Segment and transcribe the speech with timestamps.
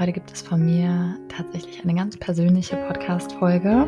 [0.00, 3.86] Heute gibt es von mir tatsächlich eine ganz persönliche Podcast-Folge.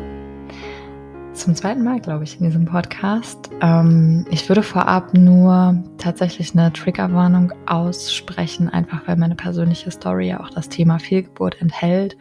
[1.33, 3.49] Zum zweiten Mal, glaube ich, in diesem Podcast.
[3.61, 10.41] Ähm, ich würde vorab nur tatsächlich eine Triggerwarnung aussprechen, einfach weil meine persönliche Story ja
[10.41, 12.15] auch das Thema Fehlgeburt enthält.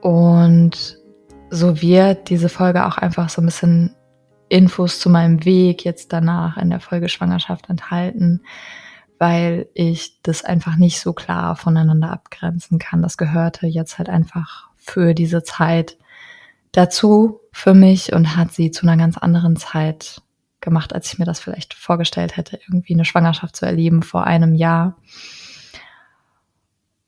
[0.00, 0.98] Und
[1.50, 3.94] so wird diese Folge auch einfach so ein bisschen
[4.48, 8.42] Infos zu meinem Weg jetzt danach in der Folge Schwangerschaft enthalten
[9.22, 13.02] weil ich das einfach nicht so klar voneinander abgrenzen kann.
[13.02, 15.96] Das gehörte jetzt halt einfach für diese Zeit
[16.72, 20.22] dazu für mich und hat sie zu einer ganz anderen Zeit
[20.60, 24.56] gemacht, als ich mir das vielleicht vorgestellt hätte, irgendwie eine Schwangerschaft zu erleben vor einem
[24.56, 24.96] Jahr.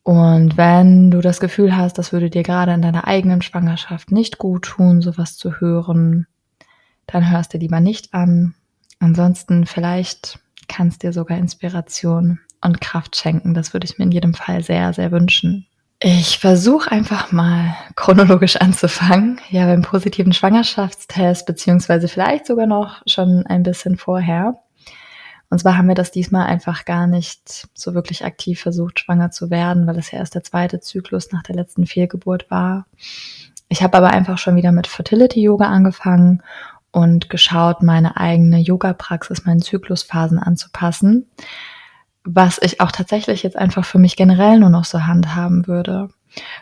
[0.05, 4.39] Und wenn du das Gefühl hast, das würde dir gerade in deiner eigenen Schwangerschaft nicht
[4.39, 6.29] gut tun, sowas zu hören,
[7.09, 8.55] dann hörst du lieber nicht an.
[9.01, 13.55] Ansonsten vielleicht kann es dir sogar Inspiration und Kraft schenken.
[13.55, 15.67] Das würde ich mir in jedem Fall sehr, sehr wünschen.
[16.01, 19.41] Ich versuche einfach mal chronologisch anzufangen.
[19.51, 24.59] Ja, beim positiven Schwangerschaftstest, beziehungsweise vielleicht sogar noch schon ein bisschen vorher.
[25.51, 29.51] Und zwar haben wir das diesmal einfach gar nicht so wirklich aktiv versucht, schwanger zu
[29.51, 32.87] werden, weil es ja erst der zweite Zyklus nach der letzten Fehlgeburt war.
[33.69, 36.43] Ich habe aber einfach schon wieder mit Fertility Yoga angefangen
[36.95, 41.27] und geschaut, meine eigene Yoga-Praxis, meinen Zyklusphasen anzupassen,
[42.23, 46.11] was ich auch tatsächlich jetzt einfach für mich generell nur noch so handhaben würde.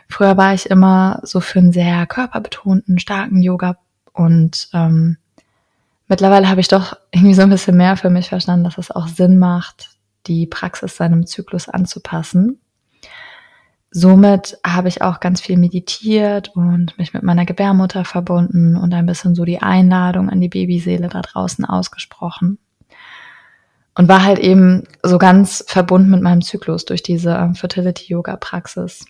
[0.09, 3.77] Früher war ich immer so für einen sehr körperbetonten, starken Yoga
[4.11, 5.17] und ähm,
[6.07, 9.07] mittlerweile habe ich doch irgendwie so ein bisschen mehr für mich verstanden, dass es auch
[9.07, 9.91] Sinn macht,
[10.25, 12.59] die Praxis seinem Zyklus anzupassen
[13.93, 19.05] somit habe ich auch ganz viel meditiert und mich mit meiner Gebärmutter verbunden und ein
[19.05, 22.57] bisschen so die Einladung an die Babyseele da draußen ausgesprochen.
[23.95, 29.05] Und war halt eben so ganz verbunden mit meinem Zyklus durch diese Fertility-Yoga-Praxis.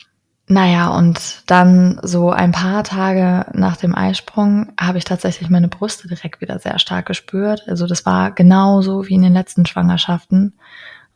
[0.48, 6.10] Naja, und dann so ein paar Tage nach dem Eisprung habe ich tatsächlich meine Brüste
[6.10, 7.64] direkt wieder sehr stark gespürt.
[7.68, 10.54] Also das war genauso wie in den letzten Schwangerschaften.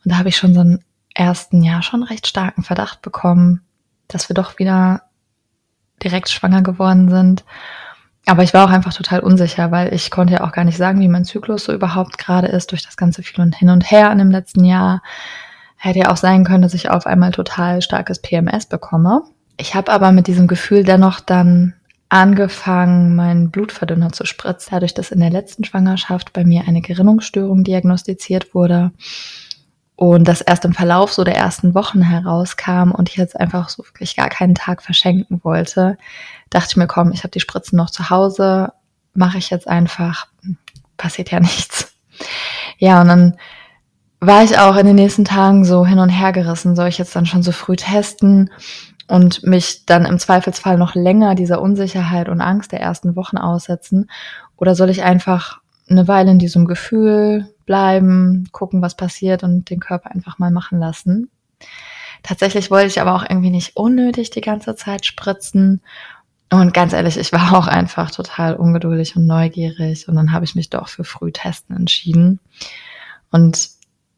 [0.02, 0.82] Und da habe ich schon so einen
[1.18, 3.62] ersten Jahr schon recht starken Verdacht bekommen,
[4.06, 5.02] dass wir doch wieder
[6.02, 7.44] direkt schwanger geworden sind.
[8.26, 11.00] Aber ich war auch einfach total unsicher, weil ich konnte ja auch gar nicht sagen,
[11.00, 14.12] wie mein Zyklus so überhaupt gerade ist durch das ganze viel und hin und her
[14.12, 15.02] in dem letzten Jahr.
[15.76, 19.22] Hätte ja auch sein können, dass ich auf einmal total starkes PMS bekomme.
[19.56, 21.74] Ich habe aber mit diesem Gefühl dennoch dann
[22.10, 27.64] angefangen, meinen Blutverdünner zu spritzen, dadurch, dass in der letzten Schwangerschaft bei mir eine Gerinnungsstörung
[27.64, 28.92] diagnostiziert wurde
[29.98, 33.84] und das erst im Verlauf so der ersten Wochen herauskam und ich jetzt einfach so
[33.84, 35.98] wirklich gar keinen Tag verschenken wollte,
[36.50, 38.70] dachte ich mir, komm, ich habe die Spritzen noch zu Hause,
[39.14, 40.28] mache ich jetzt einfach,
[40.96, 41.96] passiert ja nichts.
[42.78, 43.36] Ja, und dann
[44.20, 47.16] war ich auch in den nächsten Tagen so hin und her gerissen, soll ich jetzt
[47.16, 48.52] dann schon so früh testen
[49.08, 54.08] und mich dann im Zweifelsfall noch länger dieser Unsicherheit und Angst der ersten Wochen aussetzen
[54.56, 55.58] oder soll ich einfach
[55.90, 60.80] eine Weile in diesem Gefühl bleiben, gucken, was passiert und den Körper einfach mal machen
[60.80, 61.30] lassen.
[62.22, 65.82] Tatsächlich wollte ich aber auch irgendwie nicht unnötig die ganze Zeit spritzen.
[66.50, 70.08] Und ganz ehrlich, ich war auch einfach total ungeduldig und neugierig.
[70.08, 72.40] Und dann habe ich mich doch für Frühtesten entschieden.
[73.30, 73.68] Und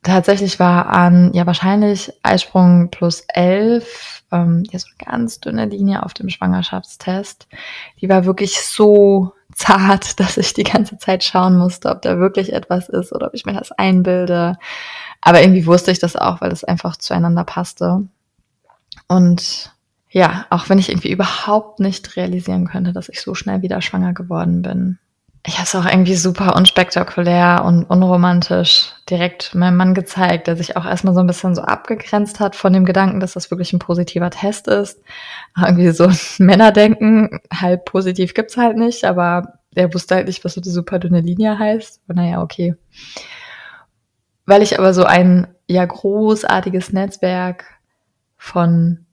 [0.04, 6.04] tatsächlich war an, ja wahrscheinlich Eisprung plus elf, ähm, ja so eine ganz dünne Linie
[6.04, 7.48] auf dem Schwangerschaftstest.
[8.00, 12.52] Die war wirklich so zart, dass ich die ganze Zeit schauen musste, ob da wirklich
[12.52, 14.56] etwas ist oder ob ich mir das einbilde.
[15.20, 18.02] Aber irgendwie wusste ich das auch, weil es einfach zueinander passte.
[19.06, 19.72] Und
[20.10, 24.12] ja, auch wenn ich irgendwie überhaupt nicht realisieren könnte, dass ich so schnell wieder schwanger
[24.12, 24.98] geworden bin.
[25.46, 30.76] Ich habe es auch irgendwie super unspektakulär und unromantisch direkt meinem Mann gezeigt, der sich
[30.76, 33.78] auch erstmal so ein bisschen so abgegrenzt hat von dem Gedanken, dass das wirklich ein
[33.78, 35.00] positiver Test ist.
[35.56, 40.60] Irgendwie so Männerdenken, halb positiv gibt's halt nicht, aber er wusste halt nicht, was so
[40.60, 42.02] eine super dünne Linie heißt.
[42.06, 42.74] Aber naja, okay.
[44.44, 47.64] Weil ich aber so ein ja großartiges Netzwerk
[48.36, 49.06] von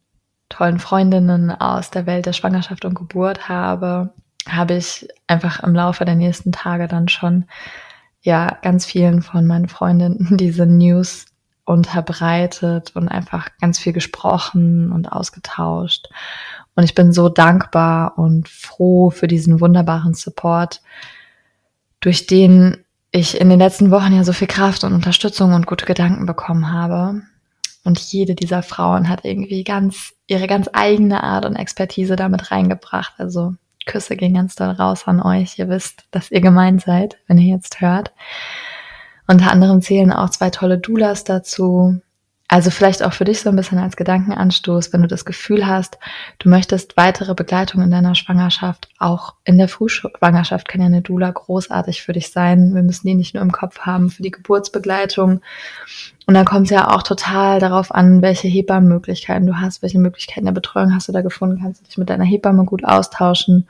[0.50, 4.14] tollen Freundinnen aus der Welt der Schwangerschaft und Geburt habe,
[4.54, 7.46] habe ich einfach im Laufe der nächsten Tage dann schon
[8.22, 11.26] ja ganz vielen von meinen Freundinnen diese News
[11.66, 16.08] unterbreitet und einfach ganz viel gesprochen und ausgetauscht.
[16.76, 20.82] Und ich bin so dankbar und froh für diesen wunderbaren Support,
[22.00, 25.86] durch den ich in den letzten Wochen ja so viel Kraft und Unterstützung und gute
[25.86, 27.22] Gedanken bekommen habe.
[27.84, 33.14] Und jede dieser Frauen hat irgendwie ganz ihre ganz eigene Art und Expertise damit reingebracht.
[33.18, 33.56] Also
[33.88, 35.58] Küsse gehen ganz doll raus an euch.
[35.58, 38.14] Ihr wisst, dass ihr gemeint seid, wenn ihr jetzt hört.
[39.28, 42.00] Unter anderem zählen auch zwei tolle Doulas dazu,
[42.50, 45.98] also vielleicht auch für dich so ein bisschen als Gedankenanstoß, wenn du das Gefühl hast,
[46.40, 51.30] du möchtest weitere Begleitung in deiner Schwangerschaft, auch in der Frühschwangerschaft kann ja eine Doula
[51.30, 52.74] großartig für dich sein.
[52.74, 55.42] Wir müssen die nicht nur im Kopf haben für die Geburtsbegleitung.
[56.26, 60.46] Und dann kommt es ja auch total darauf an, welche Hebammenmöglichkeiten du hast, welche Möglichkeiten
[60.46, 63.68] der Betreuung hast du da gefunden, kannst du dich mit deiner Hebamme gut austauschen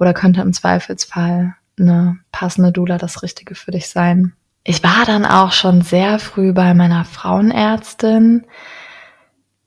[0.00, 4.32] oder könnte im Zweifelsfall eine passende Doula das Richtige für dich sein.
[4.64, 8.46] Ich war dann auch schon sehr früh bei meiner Frauenärztin.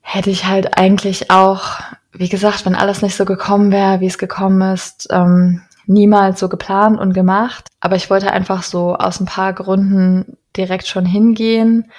[0.02, 1.80] Hätte ich halt eigentlich auch,
[2.12, 6.50] wie gesagt, wenn alles nicht so gekommen wäre, wie es gekommen ist, ähm, niemals so
[6.50, 7.68] geplant und gemacht.
[7.80, 11.92] Aber ich wollte einfach so aus ein paar Gründen direkt schon hingehen,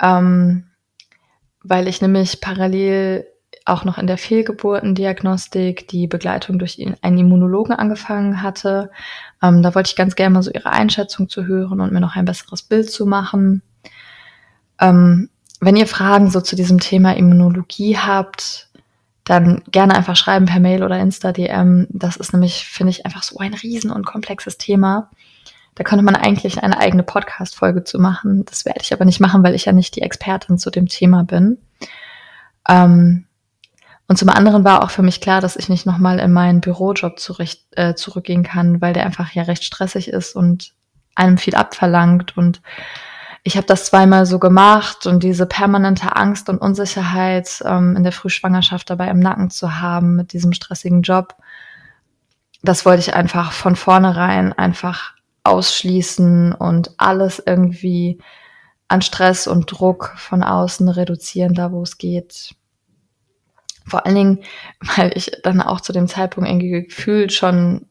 [0.00, 0.64] ähm,
[1.62, 3.26] weil ich nämlich parallel
[3.68, 8.90] auch noch in der Fehlgeburtendiagnostik die Begleitung durch einen Immunologen angefangen hatte.
[9.42, 12.16] Ähm, da wollte ich ganz gerne mal so ihre Einschätzung zu hören und mir noch
[12.16, 13.62] ein besseres Bild zu machen.
[14.80, 15.28] Ähm,
[15.60, 18.68] wenn ihr Fragen so zu diesem Thema Immunologie habt,
[19.24, 21.86] dann gerne einfach schreiben per Mail oder Insta-DM.
[21.90, 25.10] Das ist nämlich, finde ich, einfach so ein riesen und komplexes Thema.
[25.74, 28.44] Da könnte man eigentlich eine eigene Podcast-Folge zu machen.
[28.46, 31.24] Das werde ich aber nicht machen, weil ich ja nicht die Expertin zu dem Thema
[31.24, 31.58] bin.
[32.68, 33.27] Ähm,
[34.08, 37.18] und zum anderen war auch für mich klar, dass ich nicht nochmal in meinen Bürojob
[37.18, 40.72] zurecht, äh, zurückgehen kann, weil der einfach ja recht stressig ist und
[41.14, 42.34] einem viel abverlangt.
[42.34, 42.62] Und
[43.42, 48.12] ich habe das zweimal so gemacht und diese permanente Angst und Unsicherheit ähm, in der
[48.12, 51.34] Frühschwangerschaft dabei im Nacken zu haben mit diesem stressigen Job,
[52.62, 55.12] das wollte ich einfach von vornherein einfach
[55.44, 58.18] ausschließen und alles irgendwie
[58.88, 62.54] an Stress und Druck von außen reduzieren, da wo es geht.
[63.88, 64.38] Vor allen Dingen,
[64.96, 67.86] weil ich dann auch zu dem Zeitpunkt irgendwie gefühlt schon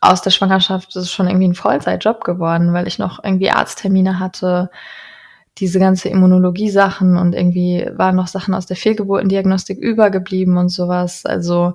[0.00, 4.70] aus der Schwangerschaft, ist schon irgendwie ein Vollzeitjob geworden, weil ich noch irgendwie Arzttermine hatte,
[5.58, 11.26] diese ganze Immunologie-Sachen und irgendwie waren noch Sachen aus der Fehlgeburtendiagnostik übergeblieben und sowas.
[11.26, 11.74] Also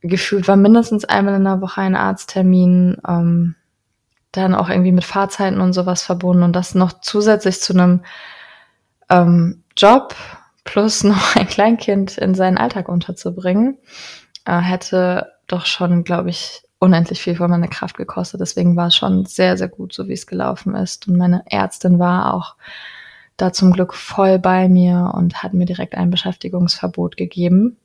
[0.00, 3.54] gefühlt war mindestens einmal in der Woche ein Arzttermin, ähm,
[4.32, 8.02] dann auch irgendwie mit Fahrzeiten und sowas verbunden und das noch zusätzlich zu einem
[9.10, 10.14] ähm, Job,
[10.70, 13.78] plus noch ein Kleinkind in seinen Alltag unterzubringen,
[14.44, 18.40] äh, hätte doch schon, glaube ich, unendlich viel von meiner Kraft gekostet.
[18.40, 21.08] Deswegen war es schon sehr, sehr gut, so wie es gelaufen ist.
[21.08, 22.56] Und meine Ärztin war auch
[23.36, 27.76] da zum Glück voll bei mir und hat mir direkt ein Beschäftigungsverbot gegeben.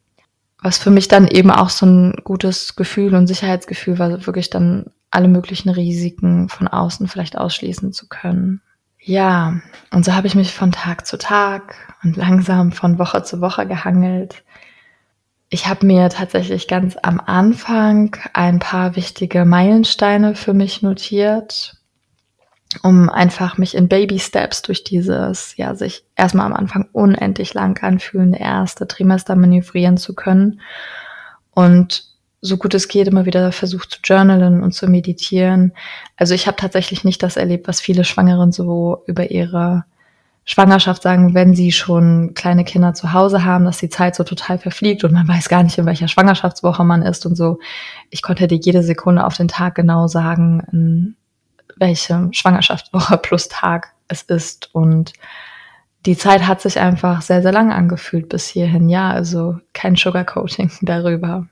[0.61, 4.85] Was für mich dann eben auch so ein gutes Gefühl und Sicherheitsgefühl war, wirklich dann
[5.11, 8.61] alle möglichen Risiken von außen vielleicht ausschließen zu können.
[9.07, 9.61] Ja,
[9.91, 13.67] und so habe ich mich von Tag zu Tag und langsam von Woche zu Woche
[13.67, 14.43] gehangelt.
[15.49, 21.75] Ich habe mir tatsächlich ganz am Anfang ein paar wichtige Meilensteine für mich notiert,
[22.81, 27.77] um einfach mich in Baby Steps durch dieses, ja, sich erstmal am Anfang unendlich lang
[27.83, 30.61] anfühlende erste Trimester manövrieren zu können
[31.51, 35.73] und so gut es geht immer wieder versucht zu journalen und zu meditieren.
[36.17, 39.85] Also ich habe tatsächlich nicht das erlebt, was viele Schwangeren so über ihre
[40.47, 44.59] Schwangerschaft sagen, wenn sie schon kleine Kinder zu Hause haben, dass die Zeit so total
[44.59, 47.57] verfliegt und man weiß gar nicht, in welcher Schwangerschaftswoche man ist und so.
[48.11, 51.15] Ich konnte dir jede Sekunde auf den Tag genau sagen,
[51.77, 55.13] welche Schwangerschaftswoche plus Tag es ist und
[56.05, 58.89] die Zeit hat sich einfach sehr, sehr lang angefühlt bis hierhin.
[58.89, 61.47] Ja, also kein Sugarcoating darüber.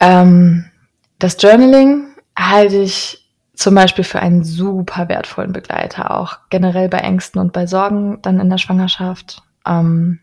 [0.00, 0.70] Ähm,
[1.18, 3.20] das Journaling halte ich
[3.54, 8.40] zum Beispiel für einen super wertvollen Begleiter, auch generell bei Ängsten und bei Sorgen dann
[8.40, 9.42] in der Schwangerschaft.
[9.66, 10.18] Ähm,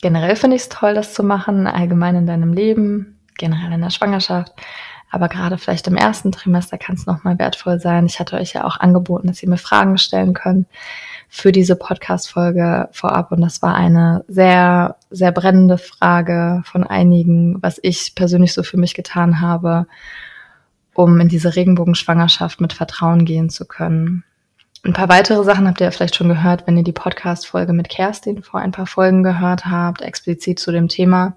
[0.00, 3.90] generell finde ich es toll, das zu machen, allgemein in deinem Leben, generell in der
[3.90, 4.52] Schwangerschaft.
[5.10, 8.06] Aber gerade vielleicht im ersten Trimester kann es nochmal wertvoll sein.
[8.06, 10.66] Ich hatte euch ja auch angeboten, dass ihr mir Fragen stellen könnt
[11.28, 13.32] für diese Podcast-Folge vorab.
[13.32, 18.78] Und das war eine sehr, sehr brennende Frage von einigen, was ich persönlich so für
[18.78, 19.86] mich getan habe,
[20.94, 24.24] um in diese Regenbogenschwangerschaft mit Vertrauen gehen zu können.
[24.84, 28.42] Ein paar weitere Sachen habt ihr vielleicht schon gehört, wenn ihr die Podcast-Folge mit Kerstin
[28.42, 31.36] vor ein paar Folgen gehört habt, explizit zu dem Thema.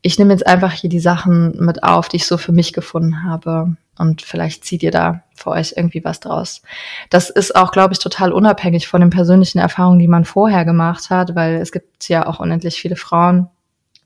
[0.00, 3.24] Ich nehme jetzt einfach hier die Sachen mit auf, die ich so für mich gefunden
[3.24, 6.62] habe und vielleicht zieht ihr da für euch irgendwie was draus.
[7.10, 11.10] Das ist auch, glaube ich, total unabhängig von den persönlichen Erfahrungen, die man vorher gemacht
[11.10, 13.48] hat, weil es gibt ja auch unendlich viele Frauen,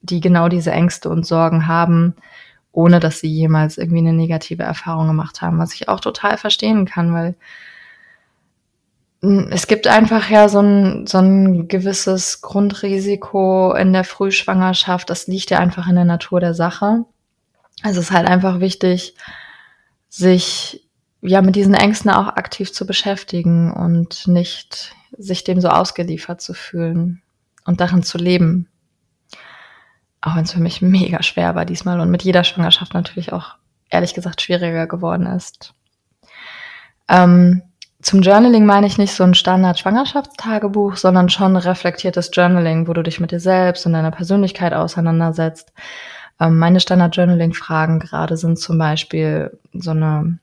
[0.03, 2.15] die genau diese Ängste und Sorgen haben,
[2.73, 6.85] ohne dass sie jemals irgendwie eine negative Erfahrung gemacht haben, was ich auch total verstehen
[6.85, 7.37] kann, weil
[9.23, 15.09] hm, es gibt einfach ja so ein, so ein gewisses Grundrisiko in der Frühschwangerschaft.
[15.11, 17.05] Das liegt ja einfach in der Natur der Sache.
[17.83, 19.15] Also es ist halt einfach wichtig,
[20.17, 20.89] sich
[21.21, 26.55] ja mit diesen Ängsten auch aktiv zu beschäftigen und nicht sich dem so ausgeliefert zu
[26.55, 27.23] fühlen
[27.67, 28.69] und darin zu leben.
[30.23, 33.57] Auch wenn es für mich mega schwer war diesmal und mit jeder Schwangerschaft natürlich auch
[33.91, 35.75] ehrlich gesagt schwieriger geworden ist.
[37.09, 37.63] Ähm,
[38.01, 43.21] zum Journaling meine ich nicht so ein Standard-Schwangerschaftstagebuch, sondern schon reflektiertes Journaling, wo du dich
[43.21, 45.73] mit dir selbst und deiner Persönlichkeit auseinandersetzt.
[46.41, 50.39] Ähm, meine Standard-Journaling-Fragen gerade sind zum Beispiel so eine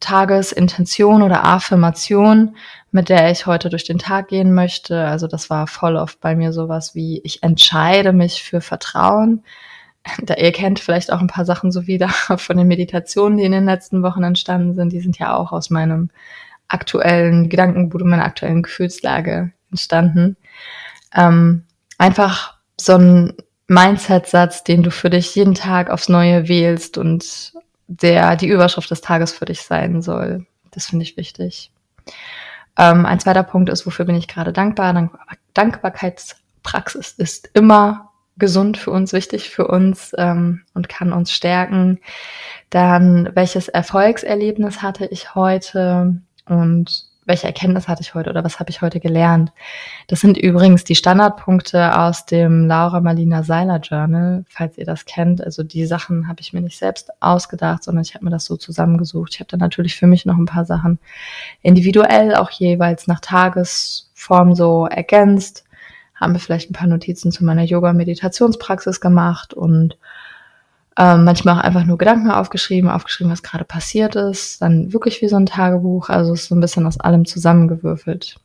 [0.00, 2.56] Tagesintention oder Affirmation,
[2.90, 5.04] mit der ich heute durch den Tag gehen möchte.
[5.06, 9.42] Also das war voll oft bei mir sowas wie, ich entscheide mich für Vertrauen.
[10.22, 13.52] Da ihr kennt vielleicht auch ein paar Sachen so wieder von den Meditationen, die in
[13.52, 14.92] den letzten Wochen entstanden sind.
[14.92, 16.10] Die sind ja auch aus meinem
[16.68, 20.36] aktuellen Gedankengut und meiner aktuellen Gefühlslage entstanden.
[21.14, 21.64] Ähm,
[21.98, 23.34] einfach so ein
[23.68, 27.52] Mindset-Satz, den du für dich jeden Tag aufs Neue wählst und
[27.88, 30.46] der die Überschrift des Tages für dich sein soll.
[30.70, 31.70] Das finde ich wichtig.
[32.78, 34.92] Ähm, ein zweiter Punkt ist, wofür bin ich gerade dankbar?
[34.92, 35.12] Dank
[35.54, 41.98] Dankbarkeitspraxis ist immer gesund für uns, wichtig für uns ähm, und kann uns stärken.
[42.68, 46.20] Dann, welches Erfolgserlebnis hatte ich heute?
[46.48, 49.52] und welche Erkenntnis hatte ich heute oder was habe ich heute gelernt.
[50.06, 55.44] Das sind übrigens die Standardpunkte aus dem Laura Marlina Seiler Journal, falls ihr das kennt.
[55.44, 58.56] Also die Sachen habe ich mir nicht selbst ausgedacht, sondern ich habe mir das so
[58.56, 59.34] zusammengesucht.
[59.34, 61.00] Ich habe dann natürlich für mich noch ein paar Sachen
[61.62, 65.64] individuell auch jeweils nach Tagesform so ergänzt,
[66.14, 69.98] haben wir vielleicht ein paar Notizen zu meiner Yoga-Meditationspraxis gemacht und
[70.98, 74.62] ähm, manchmal auch einfach nur Gedanken aufgeschrieben, aufgeschrieben, was gerade passiert ist.
[74.62, 76.08] Dann wirklich wie so ein Tagebuch.
[76.08, 78.36] Also ist so ein bisschen aus allem zusammengewürfelt.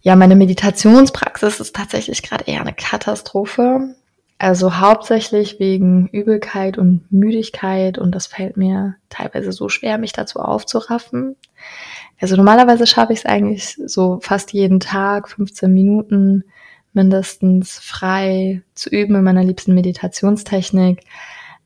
[0.00, 3.94] Ja, meine Meditationspraxis ist tatsächlich gerade eher eine Katastrophe.
[4.36, 10.40] Also hauptsächlich wegen Übelkeit und Müdigkeit und das fällt mir teilweise so schwer, mich dazu
[10.40, 11.36] aufzuraffen.
[12.20, 16.44] Also normalerweise schaffe ich es eigentlich so fast jeden Tag, 15 Minuten
[16.94, 21.04] mindestens frei zu üben in meiner liebsten Meditationstechnik.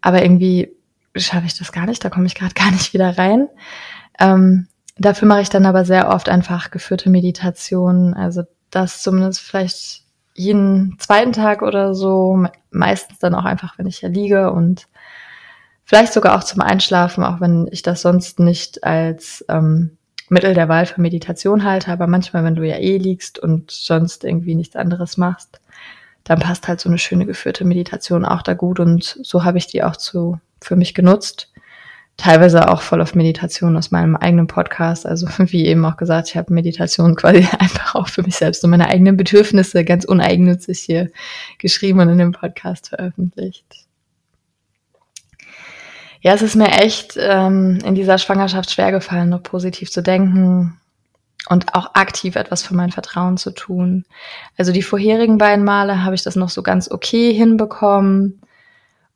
[0.01, 0.73] Aber irgendwie
[1.15, 3.49] schaffe ich das gar nicht, da komme ich gerade gar nicht wieder rein.
[4.19, 10.03] Ähm, dafür mache ich dann aber sehr oft einfach geführte Meditationen, also das zumindest vielleicht
[10.35, 14.87] jeden zweiten Tag oder so, meistens dann auch einfach, wenn ich ja liege und
[15.85, 19.98] vielleicht sogar auch zum Einschlafen, auch wenn ich das sonst nicht als ähm,
[20.31, 24.25] Mittel der Wahl für Meditation halte, aber manchmal, wenn du ja eh liegst und sonst
[24.25, 25.61] irgendwie nichts anderes machst,
[26.25, 29.67] dann passt halt so eine schöne geführte Meditation auch da gut und so habe ich
[29.67, 31.53] die auch zu, für mich genutzt.
[32.17, 35.07] Teilweise auch voll auf Meditation aus meinem eigenen Podcast.
[35.07, 38.71] Also wie eben auch gesagt, ich habe Meditation quasi einfach auch für mich selbst und
[38.71, 41.11] meine eigenen Bedürfnisse ganz uneigennützig hier
[41.59, 43.88] geschrieben und in dem Podcast veröffentlicht
[46.21, 50.79] ja, es ist mir echt ähm, in dieser Schwangerschaft schwergefallen, noch positiv zu denken
[51.49, 54.05] und auch aktiv etwas für mein Vertrauen zu tun.
[54.57, 58.41] Also die vorherigen beiden Male habe ich das noch so ganz okay hinbekommen.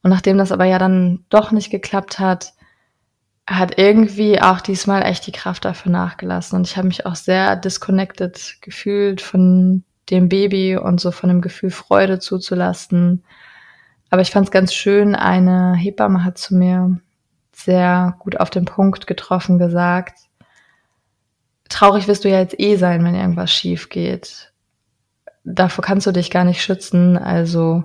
[0.03, 2.53] Und nachdem das aber ja dann doch nicht geklappt hat,
[3.47, 6.57] hat irgendwie auch diesmal echt die Kraft dafür nachgelassen.
[6.57, 11.41] Und ich habe mich auch sehr disconnected gefühlt von dem Baby und so von dem
[11.41, 13.25] Gefühl Freude zuzulassen
[14.13, 17.01] aber ich fand es ganz schön, eine Hebamme hat zu mir
[17.51, 20.19] sehr gut auf den Punkt getroffen gesagt,
[21.71, 24.53] traurig wirst du ja jetzt eh sein, wenn irgendwas schief geht.
[25.45, 27.85] Davor kannst du dich gar nicht schützen, also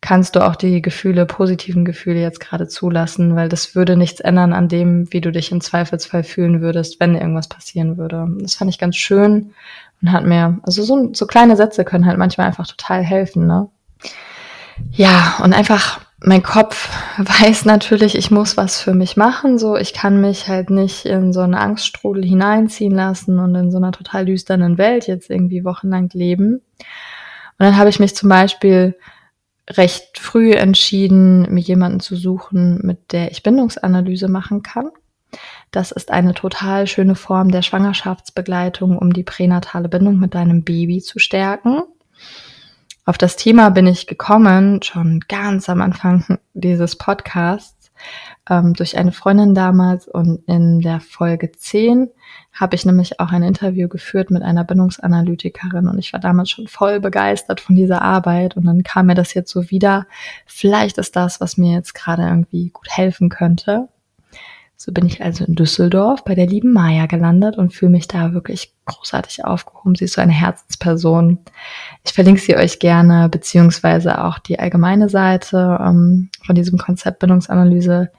[0.00, 4.54] kannst du auch die Gefühle, positiven Gefühle jetzt gerade zulassen, weil das würde nichts ändern
[4.54, 8.26] an dem, wie du dich im Zweifelsfall fühlen würdest, wenn irgendwas passieren würde.
[8.40, 9.52] Das fand ich ganz schön
[10.00, 13.68] und hat mir, also so, so kleine Sätze können halt manchmal einfach total helfen, ne?
[14.92, 19.58] Ja, und einfach mein Kopf weiß natürlich, ich muss was für mich machen.
[19.58, 23.78] So, ich kann mich halt nicht in so einen Angststrudel hineinziehen lassen und in so
[23.78, 26.54] einer total düsternen Welt jetzt irgendwie wochenlang leben.
[26.54, 28.96] Und dann habe ich mich zum Beispiel
[29.68, 34.90] recht früh entschieden, mir jemanden zu suchen, mit der ich Bindungsanalyse machen kann.
[35.70, 41.00] Das ist eine total schöne Form der Schwangerschaftsbegleitung, um die pränatale Bindung mit deinem Baby
[41.00, 41.82] zu stärken.
[43.10, 47.90] Auf das Thema bin ich gekommen, schon ganz am Anfang dieses Podcasts,
[48.48, 52.08] ähm, durch eine Freundin damals und in der Folge 10
[52.52, 56.68] habe ich nämlich auch ein Interview geführt mit einer Bindungsanalytikerin und ich war damals schon
[56.68, 60.06] voll begeistert von dieser Arbeit und dann kam mir das jetzt so wieder.
[60.46, 63.88] Vielleicht ist das, was mir jetzt gerade irgendwie gut helfen könnte.
[64.82, 68.32] So bin ich also in Düsseldorf bei der lieben Maya gelandet und fühle mich da
[68.32, 69.94] wirklich großartig aufgehoben.
[69.94, 71.38] Sie ist so eine Herzensperson.
[72.02, 78.10] Ich verlinke sie euch gerne, beziehungsweise auch die allgemeine Seite ähm, von diesem Konzept Bindungsanalyse.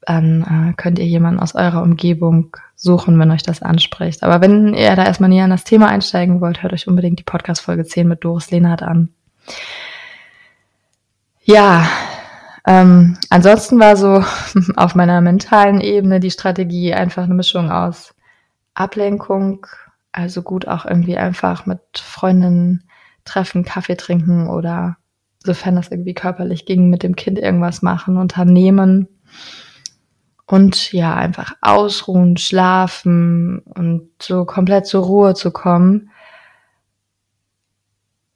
[0.00, 4.22] Dann äh, könnt ihr jemanden aus eurer Umgebung suchen, wenn euch das anspricht.
[4.22, 7.24] Aber wenn ihr da erstmal näher in das Thema einsteigen wollt, hört euch unbedingt die
[7.24, 9.10] Podcast-Folge 10 mit Doris Lehnhardt an.
[11.42, 11.86] Ja,
[12.66, 14.24] ähm, ansonsten war so
[14.76, 18.14] auf meiner mentalen Ebene die Strategie einfach eine Mischung aus
[18.74, 19.66] Ablenkung,
[20.12, 22.84] also gut auch irgendwie einfach mit Freundinnen
[23.24, 24.96] treffen, Kaffee trinken oder
[25.44, 29.08] sofern das irgendwie körperlich ging, mit dem Kind irgendwas machen, unternehmen
[30.46, 36.10] und ja, einfach ausruhen, schlafen und so komplett zur Ruhe zu kommen.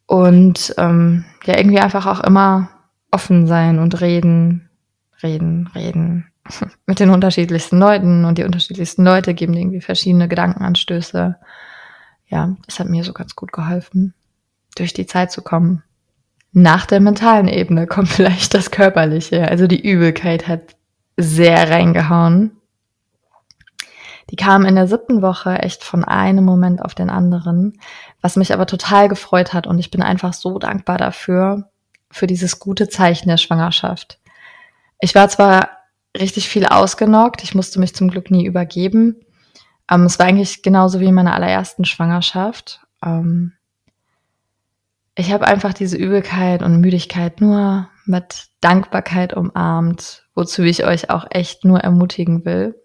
[0.07, 2.71] Und ähm, ja, irgendwie einfach auch immer
[3.11, 4.69] offen sein und reden,
[5.23, 6.27] reden, reden
[6.87, 11.37] mit den unterschiedlichsten Leuten und die unterschiedlichsten Leute geben irgendwie verschiedene Gedankenanstöße.
[12.27, 14.15] Ja, das hat mir so ganz gut geholfen,
[14.77, 15.83] durch die Zeit zu kommen.
[16.53, 19.49] Nach der mentalen Ebene kommt vielleicht das Körperliche.
[19.49, 20.77] Also die Übelkeit hat
[21.17, 22.53] sehr reingehauen.
[24.31, 27.81] Die kam in der siebten Woche echt von einem Moment auf den anderen,
[28.21, 31.71] was mich aber total gefreut hat und ich bin einfach so dankbar dafür,
[32.11, 34.19] für dieses gute Zeichen der Schwangerschaft.
[35.00, 35.71] Ich war zwar
[36.17, 39.17] richtig viel ausgenockt, ich musste mich zum Glück nie übergeben.
[39.91, 42.81] Ähm, es war eigentlich genauso wie in meiner allerersten Schwangerschaft.
[43.05, 43.53] Ähm,
[45.15, 51.27] ich habe einfach diese Übelkeit und Müdigkeit nur mit Dankbarkeit umarmt, wozu ich euch auch
[51.31, 52.81] echt nur ermutigen will.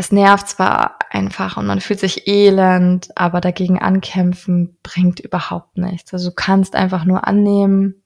[0.00, 6.14] Es nervt zwar einfach und man fühlt sich elend, aber dagegen ankämpfen bringt überhaupt nichts.
[6.14, 8.02] Also du kannst einfach nur annehmen.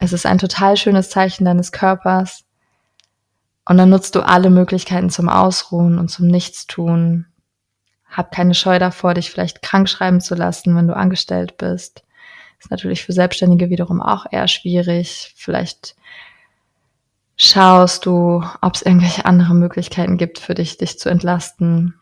[0.00, 2.46] Es ist ein total schönes Zeichen deines Körpers.
[3.64, 7.26] Und dann nutzt du alle Möglichkeiten zum Ausruhen und zum Nichtstun.
[8.10, 12.02] Hab keine Scheu davor, dich vielleicht krank schreiben zu lassen, wenn du angestellt bist.
[12.58, 15.32] Ist natürlich für Selbstständige wiederum auch eher schwierig.
[15.36, 15.94] Vielleicht
[17.42, 21.94] schaust du, ob es irgendwelche andere Möglichkeiten gibt für dich, dich zu entlasten.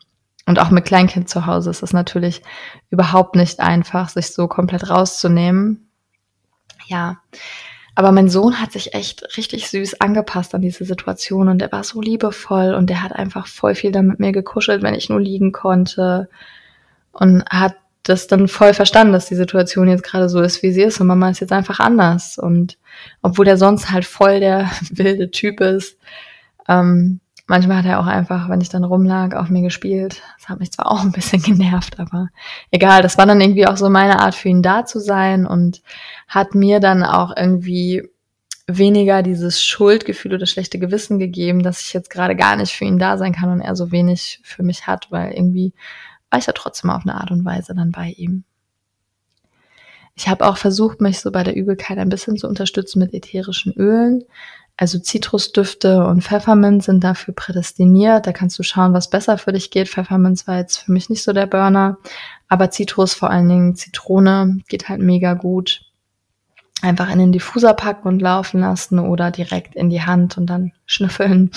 [0.45, 2.41] Und auch mit Kleinkind zu Hause ist es natürlich
[2.89, 5.87] überhaupt nicht einfach, sich so komplett rauszunehmen.
[6.87, 7.21] Ja.
[7.95, 11.85] Aber mein Sohn hat sich echt richtig süß angepasst an diese Situation und er war
[11.85, 15.21] so liebevoll und der hat einfach voll viel dann mit mir gekuschelt, wenn ich nur
[15.21, 16.27] liegen konnte
[17.13, 17.77] und hat
[18.09, 21.07] das dann voll verstanden, dass die Situation jetzt gerade so ist, wie sie ist und
[21.07, 22.37] Mama ist jetzt einfach anders.
[22.37, 22.77] Und
[23.21, 25.97] obwohl er sonst halt voll der wilde Typ ist,
[26.67, 30.21] ähm, manchmal hat er auch einfach, wenn ich dann rumlag, auf mir gespielt.
[30.37, 32.29] Das hat mich zwar auch ein bisschen genervt, aber
[32.71, 33.01] egal.
[33.01, 35.81] Das war dann irgendwie auch so meine Art für ihn da zu sein und
[36.27, 38.09] hat mir dann auch irgendwie
[38.65, 42.99] weniger dieses Schuldgefühl oder schlechte Gewissen gegeben, dass ich jetzt gerade gar nicht für ihn
[42.99, 45.73] da sein kann und er so wenig für mich hat, weil irgendwie
[46.29, 48.43] war ich ja trotzdem auf eine Art und Weise dann bei ihm.
[50.15, 53.73] Ich habe auch versucht, mich so bei der Übelkeit ein bisschen zu unterstützen mit ätherischen
[53.73, 54.25] Ölen.
[54.75, 58.27] Also Zitrusdüfte und Pfefferminz sind dafür prädestiniert.
[58.27, 59.89] Da kannst du schauen, was besser für dich geht.
[59.89, 61.97] Pfefferminz war jetzt für mich nicht so der Burner.
[62.47, 65.81] Aber Zitrus, vor allen Dingen Zitrone, geht halt mega gut.
[66.81, 70.71] Einfach in den Diffuser packen und laufen lassen oder direkt in die Hand und dann
[70.85, 71.51] schnüffeln.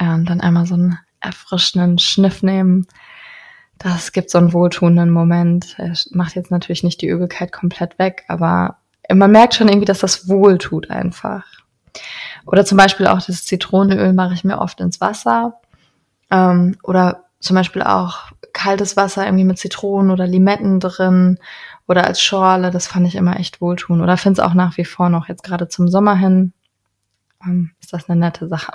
[0.00, 2.86] Und dann einmal so einen erfrischenden Schniff nehmen.
[3.82, 5.74] Das gibt so einen wohltuenden Moment.
[5.78, 8.76] Es macht jetzt natürlich nicht die Übelkeit komplett weg, aber
[9.12, 11.44] man merkt schon irgendwie, dass das wohltut einfach.
[12.46, 15.60] Oder zum Beispiel auch das Zitronenöl mache ich mir oft ins Wasser.
[16.30, 21.38] Ähm, oder zum Beispiel auch kaltes Wasser irgendwie mit Zitronen oder Limetten drin
[21.88, 22.70] oder als Schorle.
[22.70, 24.00] Das fand ich immer echt wohltun.
[24.00, 26.52] Oder finde es auch nach wie vor noch jetzt gerade zum Sommer hin.
[27.44, 28.72] Ähm, ist das eine nette Sache.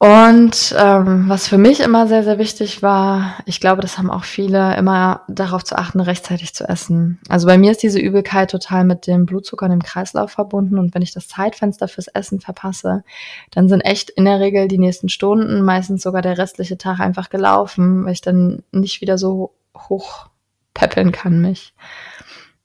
[0.00, 4.22] Und ähm, was für mich immer sehr, sehr wichtig war, ich glaube, das haben auch
[4.22, 7.18] viele, immer darauf zu achten, rechtzeitig zu essen.
[7.28, 10.78] Also bei mir ist diese Übelkeit total mit dem Blutzucker und dem Kreislauf verbunden.
[10.78, 13.02] Und wenn ich das Zeitfenster fürs Essen verpasse,
[13.50, 17.28] dann sind echt in der Regel die nächsten Stunden, meistens sogar der restliche Tag einfach
[17.28, 20.28] gelaufen, weil ich dann nicht wieder so hoch
[20.74, 21.74] peppeln kann mich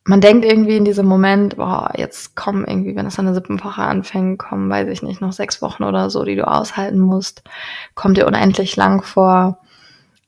[0.06, 3.64] man denkt irgendwie in diesem Moment, boah, jetzt kommen irgendwie, wenn das an der siebten
[3.64, 7.44] Woche anfängt, kommen, weiß ich nicht, noch sechs Wochen oder so, die du aushalten musst,
[7.96, 9.60] kommt dir unendlich lang vor.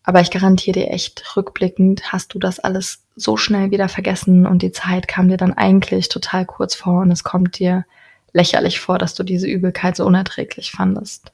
[0.04, 4.62] Aber ich garantiere dir echt, rückblickend hast du das alles so schnell wieder vergessen und
[4.62, 7.86] die Zeit kam dir dann eigentlich total kurz vor und es kommt dir
[8.32, 11.32] lächerlich vor, dass du diese Übelkeit so unerträglich fandest.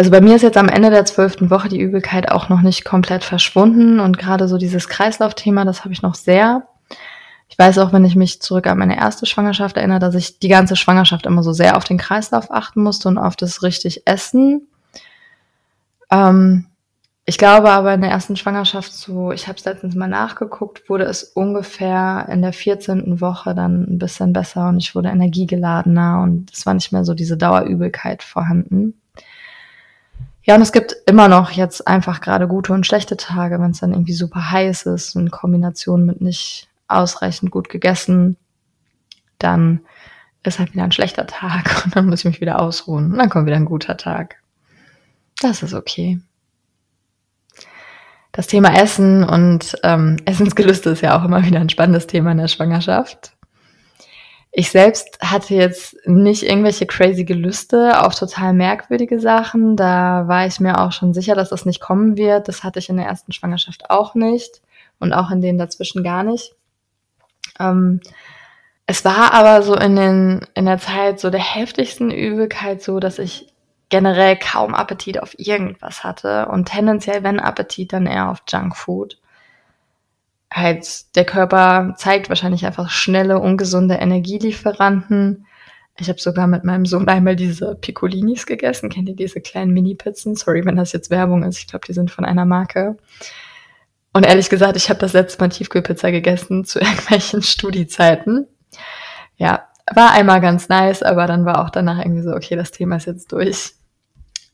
[0.00, 2.86] Also bei mir ist jetzt am Ende der zwölften Woche die Übelkeit auch noch nicht
[2.86, 6.66] komplett verschwunden und gerade so dieses Kreislaufthema, das habe ich noch sehr.
[7.48, 10.48] Ich weiß auch, wenn ich mich zurück an meine erste Schwangerschaft erinnere, dass ich die
[10.48, 14.68] ganze Schwangerschaft immer so sehr auf den Kreislauf achten musste und auf das richtig Essen.
[16.10, 16.64] Ähm,
[17.26, 21.04] ich glaube aber in der ersten Schwangerschaft so, ich habe es letztens mal nachgeguckt, wurde
[21.04, 23.20] es ungefähr in der 14.
[23.20, 27.12] Woche dann ein bisschen besser und ich wurde energiegeladener und es war nicht mehr so
[27.12, 28.94] diese Dauerübelkeit vorhanden.
[30.42, 33.80] Ja, und es gibt immer noch jetzt einfach gerade gute und schlechte Tage, wenn es
[33.80, 38.36] dann irgendwie super heiß ist, in Kombination mit nicht ausreichend gut gegessen,
[39.38, 39.80] dann
[40.42, 43.28] ist halt wieder ein schlechter Tag und dann muss ich mich wieder ausruhen und dann
[43.28, 44.36] kommt wieder ein guter Tag.
[45.40, 46.20] Das ist okay
[48.32, 52.38] das Thema Essen und ähm, Essensgelüste ist ja auch immer wieder ein spannendes Thema in
[52.38, 53.32] der Schwangerschaft.
[54.52, 59.76] Ich selbst hatte jetzt nicht irgendwelche crazy Gelüste auf total merkwürdige Sachen.
[59.76, 62.48] Da war ich mir auch schon sicher, dass das nicht kommen wird.
[62.48, 64.60] Das hatte ich in der ersten Schwangerschaft auch nicht
[64.98, 66.54] und auch in denen dazwischen gar nicht.
[67.60, 68.00] Ähm,
[68.86, 73.20] es war aber so in, den, in der Zeit so der heftigsten Übelkeit so, dass
[73.20, 73.52] ich
[73.88, 79.19] generell kaum Appetit auf irgendwas hatte und tendenziell, wenn Appetit, dann eher auf Junkfood.
[80.52, 85.46] Halt, der Körper zeigt wahrscheinlich einfach schnelle, ungesunde Energielieferanten.
[85.96, 88.90] Ich habe sogar mit meinem Sohn einmal diese Piccolinis gegessen.
[88.90, 90.34] Kennt ihr diese kleinen Mini-Pizzen?
[90.34, 91.58] Sorry, wenn das jetzt Werbung ist.
[91.58, 92.96] Ich glaube, die sind von einer Marke.
[94.12, 98.46] Und ehrlich gesagt, ich habe das letzte Mal Tiefkühlpizza gegessen zu irgendwelchen Studiezeiten.
[99.36, 102.96] Ja, war einmal ganz nice, aber dann war auch danach irgendwie so, okay, das Thema
[102.96, 103.74] ist jetzt durch.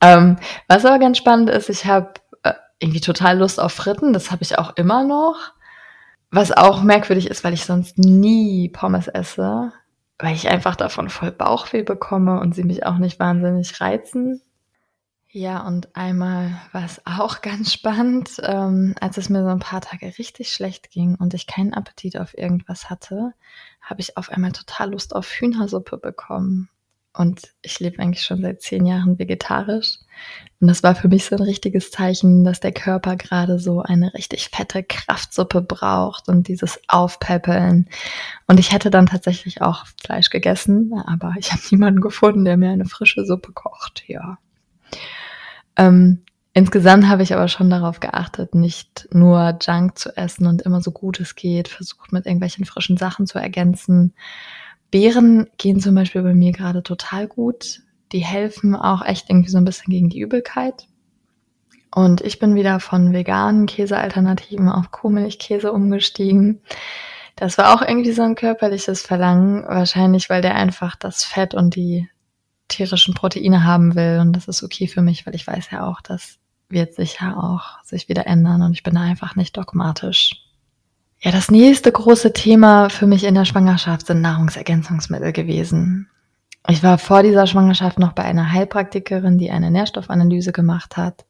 [0.01, 0.37] Ähm,
[0.69, 4.43] was aber ganz spannend ist, ich habe äh, irgendwie total Lust auf Fritten, das habe
[4.43, 5.53] ich auch immer noch.
[6.37, 9.73] Was auch merkwürdig ist, weil ich sonst nie Pommes esse,
[10.19, 14.43] weil ich einfach davon voll Bauchweh bekomme und sie mich auch nicht wahnsinnig reizen.
[15.31, 19.81] Ja, und einmal war es auch ganz spannend, ähm, als es mir so ein paar
[19.81, 23.33] Tage richtig schlecht ging und ich keinen Appetit auf irgendwas hatte,
[23.81, 26.69] habe ich auf einmal total Lust auf Hühnersuppe bekommen.
[27.17, 29.99] Und ich lebe eigentlich schon seit zehn Jahren vegetarisch.
[30.61, 34.13] Und das war für mich so ein richtiges Zeichen, dass der Körper gerade so eine
[34.15, 37.89] richtig fette Kraftsuppe braucht und dieses Aufpäppeln.
[38.47, 42.71] Und ich hätte dann tatsächlich auch Fleisch gegessen, aber ich habe niemanden gefunden, der mir
[42.71, 44.05] eine frische Suppe kocht.
[44.07, 44.39] Ja.
[45.77, 50.83] Ähm, insgesamt habe ich aber schon darauf geachtet, nicht nur Junk zu essen und immer
[50.83, 54.15] so gut es geht, versucht mit irgendwelchen frischen Sachen zu ergänzen
[54.91, 57.81] Beeren gehen zum Beispiel bei mir gerade total gut.
[58.13, 60.87] Die helfen auch echt irgendwie so ein bisschen gegen die Übelkeit.
[61.95, 66.61] Und ich bin wieder von veganen Käsealternativen auf Kuhmilchkäse umgestiegen.
[67.37, 71.75] Das war auch irgendwie so ein körperliches Verlangen, wahrscheinlich, weil der einfach das Fett und
[71.75, 72.09] die
[72.69, 74.19] tierischen Proteine haben will.
[74.21, 77.83] Und das ist okay für mich, weil ich weiß ja auch, das wird sicher auch
[77.85, 80.46] sich wieder ändern und ich bin da einfach nicht dogmatisch.
[81.21, 86.09] Ja, das nächste große Thema für mich in der Schwangerschaft sind Nahrungsergänzungsmittel gewesen.
[86.69, 91.25] Ich war vor dieser Schwangerschaft noch bei einer Heilpraktikerin, die eine Nährstoffanalyse gemacht hat,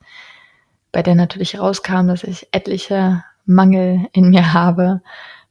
[0.93, 5.03] bei der natürlich rauskam, dass ich etliche Mangel in mir habe,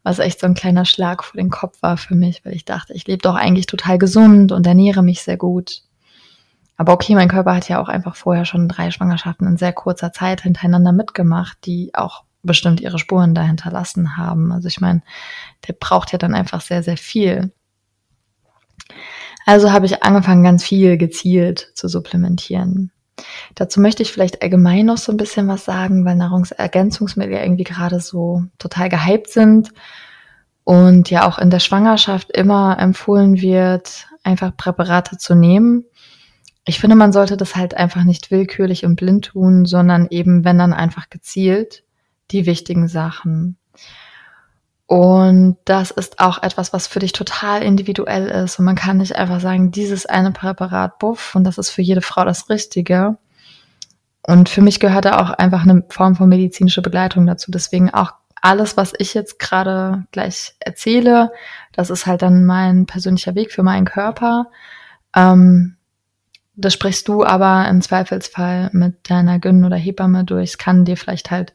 [0.04, 2.94] was echt so ein kleiner Schlag vor den Kopf war für mich, weil ich dachte,
[2.94, 5.84] ich lebe doch eigentlich total gesund und ernähre mich sehr gut.
[6.78, 10.12] Aber okay, mein Körper hat ja auch einfach vorher schon drei Schwangerschaften in sehr kurzer
[10.12, 14.52] Zeit hintereinander mitgemacht, die auch bestimmt ihre Spuren da hinterlassen haben.
[14.52, 15.02] Also ich meine,
[15.68, 17.52] der braucht ja dann einfach sehr, sehr viel.
[19.46, 22.92] Also habe ich angefangen, ganz viel gezielt zu supplementieren.
[23.54, 27.64] Dazu möchte ich vielleicht allgemein noch so ein bisschen was sagen, weil Nahrungsergänzungsmittel ja irgendwie
[27.64, 29.70] gerade so total gehypt sind
[30.64, 35.86] und ja auch in der Schwangerschaft immer empfohlen wird, einfach Präparate zu nehmen.
[36.66, 40.58] Ich finde, man sollte das halt einfach nicht willkürlich und blind tun, sondern eben, wenn
[40.58, 41.85] dann einfach gezielt
[42.32, 43.58] die wichtigen Sachen.
[44.88, 48.60] Und das ist auch etwas, was für dich total individuell ist.
[48.60, 52.02] Und man kann nicht einfach sagen, dieses eine Präparat, buff, und das ist für jede
[52.02, 53.18] Frau das Richtige.
[54.22, 57.52] Und für mich gehört da auch einfach eine Form von medizinischer Begleitung dazu.
[57.52, 61.32] Deswegen auch alles, was ich jetzt gerade gleich erzähle,
[61.74, 64.48] das ist halt dann mein persönlicher Weg für meinen Körper.
[65.16, 65.78] Ähm,
[66.56, 70.52] das sprichst du aber im Zweifelsfall mit deiner Gyn oder Hebamme durch.
[70.52, 71.54] Es kann dir vielleicht halt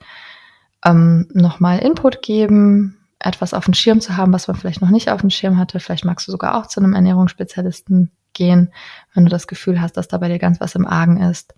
[0.84, 5.10] ähm, nochmal Input geben, etwas auf dem Schirm zu haben, was man vielleicht noch nicht
[5.10, 5.78] auf dem Schirm hatte.
[5.78, 8.72] Vielleicht magst du sogar auch zu einem Ernährungsspezialisten gehen,
[9.14, 11.54] wenn du das Gefühl hast, dass da bei dir ganz was im Argen ist.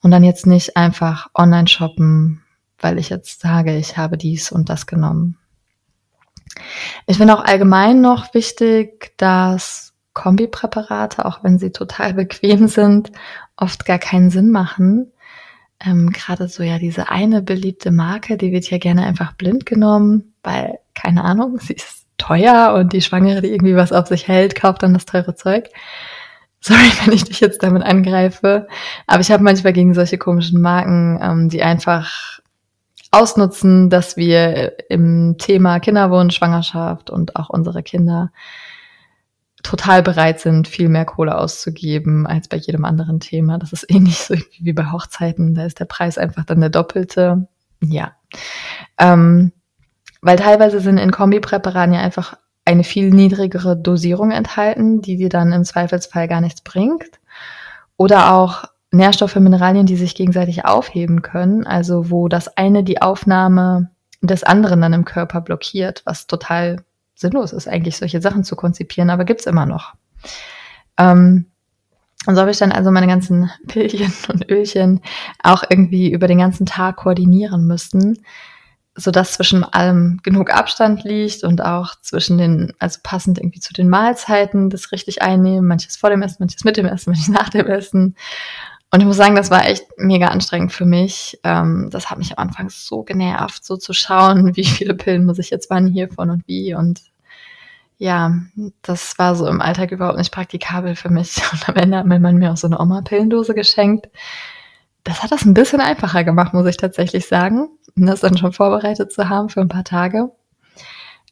[0.00, 2.42] Und dann jetzt nicht einfach online shoppen,
[2.78, 5.36] weil ich jetzt sage, ich habe dies und das genommen.
[7.06, 13.12] Ich finde auch allgemein noch wichtig, dass Kombipräparate, auch wenn sie total bequem sind,
[13.56, 15.12] oft gar keinen Sinn machen.
[15.84, 20.34] Ähm, Gerade so ja diese eine beliebte Marke, die wird ja gerne einfach blind genommen,
[20.42, 24.54] weil, keine Ahnung, sie ist teuer und die Schwangere, die irgendwie was auf sich hält,
[24.56, 25.68] kauft dann das teure Zeug.
[26.60, 28.66] Sorry, wenn ich dich jetzt damit angreife,
[29.06, 32.40] aber ich habe manchmal gegen solche komischen Marken, ähm, die einfach
[33.10, 38.30] ausnutzen, dass wir im Thema Kinderwunsch, Schwangerschaft und auch unsere Kinder
[39.62, 43.58] total bereit sind, viel mehr Kohle auszugeben als bei jedem anderen Thema.
[43.58, 45.54] Das ist ähnlich so wie bei Hochzeiten.
[45.54, 47.48] Da ist der Preis einfach dann der doppelte.
[47.80, 48.12] Ja.
[48.98, 49.52] Ähm,
[50.20, 55.52] weil teilweise sind in Kombipräparaten ja einfach eine viel niedrigere Dosierung enthalten, die dir dann
[55.52, 57.20] im Zweifelsfall gar nichts bringt.
[57.96, 63.90] Oder auch Nährstoffe, Mineralien, die sich gegenseitig aufheben können, also wo das eine die Aufnahme
[64.20, 66.84] des anderen dann im Körper blockiert, was total
[67.18, 69.94] sinnlos ist, eigentlich solche Sachen zu konzipieren, aber gibt's immer noch.
[70.96, 71.46] Ähm,
[72.26, 75.00] und so habe ich dann also meine ganzen Pillchen und Ölchen
[75.42, 78.18] auch irgendwie über den ganzen Tag koordinieren müssen,
[78.94, 83.72] so dass zwischen allem genug Abstand liegt und auch zwischen den, also passend irgendwie zu
[83.72, 87.48] den Mahlzeiten, das richtig einnehmen, manches vor dem Essen, manches mit dem Essen, manches nach
[87.48, 88.16] dem Essen.
[88.90, 91.38] Und ich muss sagen, das war echt mega anstrengend für mich.
[91.44, 95.38] Ähm, das hat mich am Anfang so genervt, so zu schauen, wie viele Pillen muss
[95.38, 96.74] ich jetzt wann hiervon und wie.
[96.74, 97.02] Und
[97.98, 98.32] ja,
[98.82, 101.36] das war so im Alltag überhaupt nicht praktikabel für mich.
[101.52, 104.08] Und am Ende hat mein Mann mir auch so eine Oma-Pillendose geschenkt.
[105.02, 107.68] Das hat das ein bisschen einfacher gemacht, muss ich tatsächlich sagen.
[107.96, 110.30] Das dann schon vorbereitet zu haben für ein paar Tage.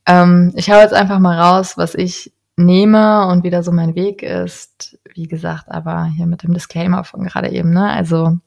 [0.06, 3.94] Ähm, ich hau jetzt einfach mal raus, was ich nehme und wie da so mein
[3.94, 4.98] Weg ist.
[5.14, 7.90] Wie gesagt, aber hier mit dem Disclaimer von gerade eben, ne?
[7.90, 8.38] Also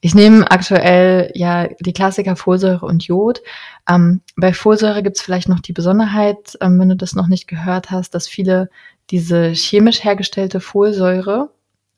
[0.00, 3.40] ich nehme aktuell ja die Klassiker Folsäure und Jod.
[3.88, 7.90] Ähm, bei Folsäure gibt's vielleicht noch die Besonderheit, ähm, wenn du das noch nicht gehört
[7.90, 8.68] hast, dass viele
[9.10, 11.50] diese chemisch hergestellte Folsäure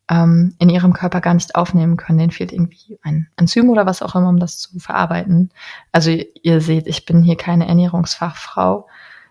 [0.08, 2.18] ähm, in ihrem Körper gar nicht aufnehmen können.
[2.18, 5.50] Denen fehlt irgendwie ein Enzym oder was auch immer, um das zu verarbeiten.
[5.92, 6.10] Also
[6.42, 8.86] ihr seht, ich bin hier keine Ernährungsfachfrau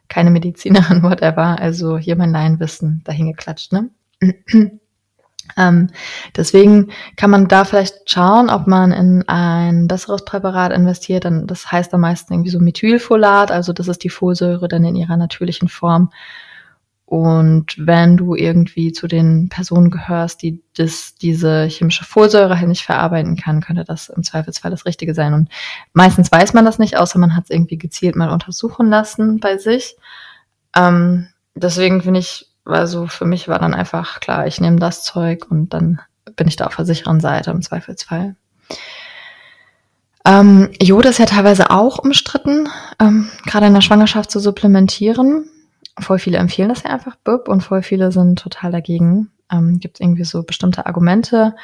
[0.08, 1.60] keine Medizinerin, whatever.
[1.60, 3.90] Also hier mein Laienwissen dahin geklatscht, ne?
[5.58, 5.90] ähm,
[6.36, 11.28] deswegen kann man da vielleicht schauen, ob man in ein besseres Präparat investiert.
[11.46, 15.18] Das heißt am meisten irgendwie so Methylfolat, also das ist die Folsäure dann in ihrer
[15.18, 16.12] natürlichen Form.
[17.06, 22.84] Und wenn du irgendwie zu den Personen gehörst, die das, diese chemische Folsäure halt nicht
[22.84, 25.36] verarbeiten kann, könnte das im Zweifelsfall das Richtige sein.
[25.36, 25.50] Und
[25.94, 29.58] meistens weiß man das nicht, außer man hat es irgendwie gezielt mal untersuchen lassen bei
[29.58, 29.98] sich.
[30.76, 35.46] Ähm, deswegen finde ich, also für mich war dann einfach klar, ich nehme das Zeug
[35.48, 36.02] und dann
[36.36, 38.36] bin ich da auf der sicheren Seite im Zweifelsfall.
[40.26, 42.68] Ähm, Jod ist ja teilweise auch umstritten,
[43.00, 45.46] ähm, gerade in der Schwangerschaft zu supplementieren
[46.00, 49.32] voll viele empfehlen das ja einfach BIP und voll viele sind total dagegen.
[49.52, 51.56] Ähm, Gibt irgendwie so bestimmte Argumente.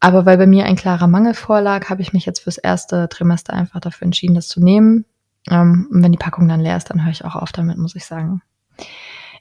[0.00, 3.52] Aber weil bei mir ein klarer Mangel vorlag, habe ich mich jetzt fürs erste Trimester
[3.52, 5.04] einfach dafür entschieden, das zu nehmen.
[5.48, 7.94] Ähm, und wenn die Packung dann leer ist, dann höre ich auch auf damit, muss
[7.94, 8.42] ich sagen.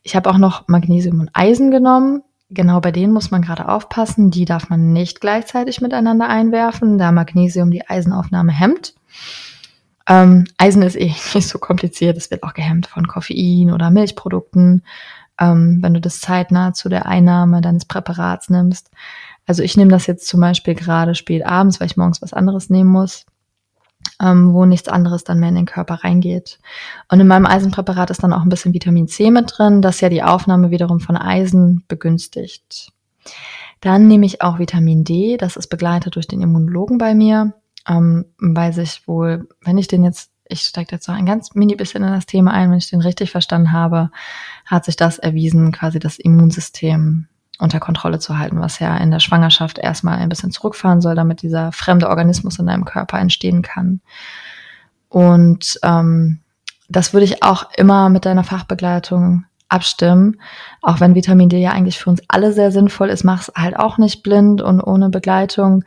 [0.03, 2.23] Ich habe auch noch Magnesium und Eisen genommen.
[2.49, 4.31] Genau bei denen muss man gerade aufpassen.
[4.31, 8.95] Die darf man nicht gleichzeitig miteinander einwerfen, da Magnesium die Eisenaufnahme hemmt.
[10.10, 12.17] Ähm, Eisen ist eh nicht so kompliziert.
[12.17, 14.84] Es wird auch gehemmt von Koffein oder Milchprodukten,
[15.39, 18.89] ähm, wenn du das zeitnah zu der Einnahme deines Präparats nimmst.
[19.45, 22.69] Also ich nehme das jetzt zum Beispiel gerade spät abends, weil ich morgens was anderes
[22.69, 23.26] nehmen muss,
[24.22, 26.60] ähm, wo nichts anderes dann mehr in den Körper reingeht.
[27.10, 30.10] Und in meinem Eisenpräparat ist dann auch ein bisschen Vitamin C mit drin, das ja
[30.10, 32.91] die Aufnahme wiederum von Eisen begünstigt.
[33.82, 37.54] Dann nehme ich auch Vitamin D, das ist begleitet durch den Immunologen bei mir
[37.89, 41.75] ähm, weil sich wohl, wenn ich den jetzt, ich steige jetzt noch ein ganz mini
[41.75, 44.12] bisschen in das Thema ein, wenn ich den richtig verstanden habe,
[44.65, 49.19] hat sich das erwiesen, quasi das Immunsystem unter Kontrolle zu halten, was ja in der
[49.19, 54.02] Schwangerschaft erstmal ein bisschen zurückfahren soll, damit dieser fremde Organismus in deinem Körper entstehen kann.
[55.10, 56.39] Und ähm,
[56.88, 60.39] das würde ich auch immer mit deiner Fachbegleitung abstimmen,
[60.82, 63.78] auch wenn Vitamin D ja eigentlich für uns alle sehr sinnvoll ist, mach es halt
[63.78, 65.84] auch nicht blind und ohne Begleitung.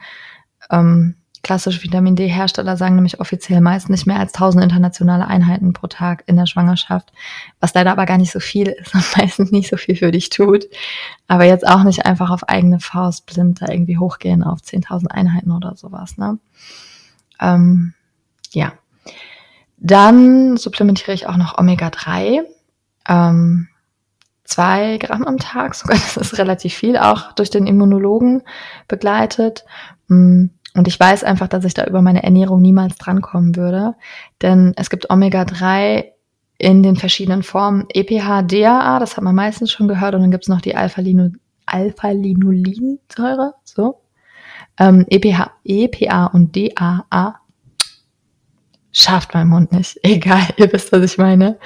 [0.70, 5.88] Ähm, klassische Vitamin D-Hersteller sagen nämlich offiziell meist nicht mehr als 1000 internationale Einheiten pro
[5.88, 7.12] Tag in der Schwangerschaft,
[7.60, 10.30] was leider aber gar nicht so viel ist und meistens nicht so viel für dich
[10.30, 10.66] tut.
[11.26, 15.50] Aber jetzt auch nicht einfach auf eigene Faust blind da irgendwie hochgehen auf 10.000 Einheiten
[15.50, 16.16] oder sowas.
[16.16, 16.38] Ne?
[17.40, 17.94] Ähm,
[18.52, 18.72] ja.
[19.78, 22.42] Dann supplementiere ich auch noch Omega-3.
[23.08, 23.68] Ähm,
[24.44, 28.42] zwei Gramm am Tag, sogar das ist relativ viel, auch durch den Immunologen
[28.86, 29.64] begleitet.
[30.06, 33.94] Mm, und ich weiß einfach, dass ich da über meine Ernährung niemals drankommen würde.
[34.40, 36.04] Denn es gibt Omega-3
[36.58, 40.48] in den verschiedenen Formen EPH, DAA, das hat man meistens schon gehört, und dann gibt's
[40.48, 44.00] noch die Alpha-Linolinsäure, so.
[44.78, 47.42] Ähm, EPH, EPA und DAA
[48.92, 49.98] schafft mein Mund nicht.
[50.02, 51.58] Egal, ihr wisst, was ich meine.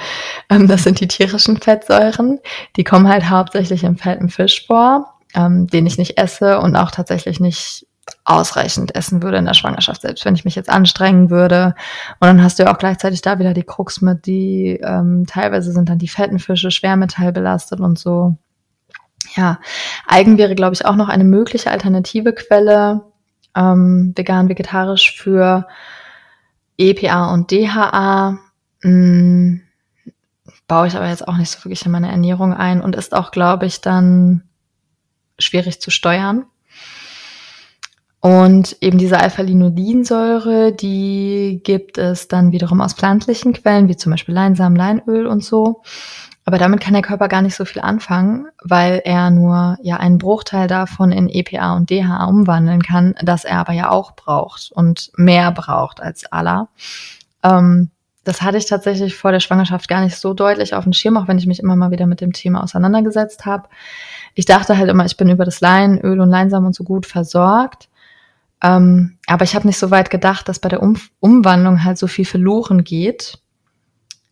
[0.49, 2.38] Ähm, das sind die tierischen Fettsäuren.
[2.77, 6.90] Die kommen halt hauptsächlich im fetten Fisch vor, ähm, den ich nicht esse und auch
[6.90, 7.86] tatsächlich nicht
[8.26, 11.74] ausreichend essen würde in der Schwangerschaft, selbst wenn ich mich jetzt anstrengen würde.
[12.20, 15.72] Und dann hast du ja auch gleichzeitig da wieder die Krux mit, die ähm, teilweise
[15.72, 18.36] sind dann die fetten Fische schwermetallbelastet und so.
[19.36, 19.60] Ja,
[20.06, 23.02] Algen wäre, glaube ich, auch noch eine mögliche alternative Quelle,
[23.54, 25.66] ähm, vegan, vegetarisch für
[26.78, 28.30] EPA und DHA.
[28.30, 28.40] Mh,
[28.82, 29.62] hm,
[30.66, 33.30] baue ich aber jetzt auch nicht so wirklich in meine Ernährung ein und ist auch,
[33.30, 34.42] glaube ich, dann
[35.38, 36.46] schwierig zu steuern.
[38.20, 44.35] Und eben diese Alpha-Linolinsäure, die gibt es dann wiederum aus pflanzlichen Quellen, wie zum Beispiel
[44.35, 45.83] Leinsamen, Leinöl und so.
[46.44, 50.18] Aber damit kann der Körper gar nicht so viel anfangen, weil er nur ja einen
[50.18, 55.11] Bruchteil davon in EPA und DHA umwandeln kann, das er aber ja auch braucht und
[55.16, 56.68] mehr braucht als Allah.
[57.42, 57.90] Ähm,
[58.22, 61.29] das hatte ich tatsächlich vor der Schwangerschaft gar nicht so deutlich auf dem Schirm, auch
[61.29, 63.68] wenn ich mich immer mal wieder mit dem Thema auseinandergesetzt habe.
[64.35, 67.88] Ich dachte halt immer, ich bin über das Leinöl und Leinsamen und so gut versorgt.
[68.66, 72.09] Ähm, aber ich habe nicht so weit gedacht, dass bei der um Umwandlung halt so
[72.09, 73.38] viel verloren geht.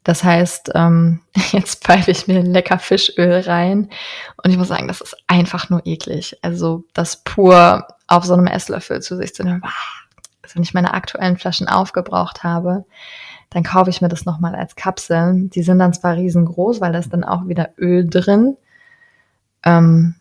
[0.02, 1.20] Das heißt, ähm,
[1.52, 3.90] jetzt pfeife ich mir lecker Fischöl rein
[4.42, 6.36] und ich muss sagen, das ist einfach nur eklig.
[6.42, 9.62] Also das pur auf so einem Esslöffel zu sich zu nehmen.
[10.42, 12.84] Also wenn ich meine aktuellen Flaschen aufgebraucht habe,
[13.50, 15.48] dann kaufe ich mir das nochmal als Kapsel.
[15.48, 18.56] Die sind dann zwar riesengroß, weil da ist dann auch wieder Öl drin.
[19.64, 20.16] Ähm,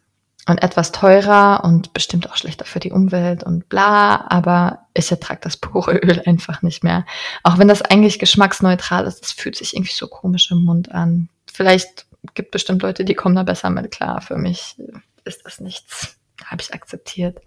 [0.47, 5.39] und etwas teurer und bestimmt auch schlechter für die Umwelt und bla, aber ich ertrage
[5.41, 7.05] das pure Öl einfach nicht mehr.
[7.43, 11.29] Auch wenn das eigentlich geschmacksneutral ist, es fühlt sich irgendwie so komisch im Mund an.
[11.51, 14.21] Vielleicht gibt bestimmt Leute, die kommen da besser mit klar.
[14.21, 14.75] Für mich
[15.23, 16.17] ist das nichts.
[16.45, 17.39] Habe ich akzeptiert.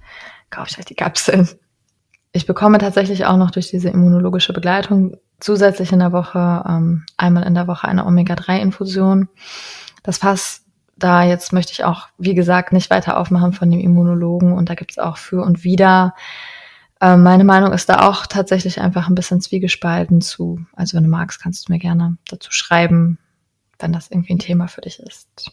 [0.51, 1.49] Kaufe ich halt die Kapseln.
[2.33, 7.45] Ich bekomme tatsächlich auch noch durch diese immunologische Begleitung zusätzlich in der Woche, ähm, einmal
[7.45, 9.29] in der Woche eine Omega-3-Infusion.
[10.03, 10.66] Das Fass
[10.97, 14.75] da jetzt möchte ich auch, wie gesagt, nicht weiter aufmachen von dem Immunologen und da
[14.75, 16.15] gibt es auch für und wieder.
[17.01, 20.65] Äh, meine Meinung ist da auch tatsächlich einfach ein bisschen zwiegespalten zu.
[20.75, 23.19] Also wenn du magst, kannst du mir gerne dazu schreiben,
[23.79, 25.53] wenn das irgendwie ein Thema für dich ist.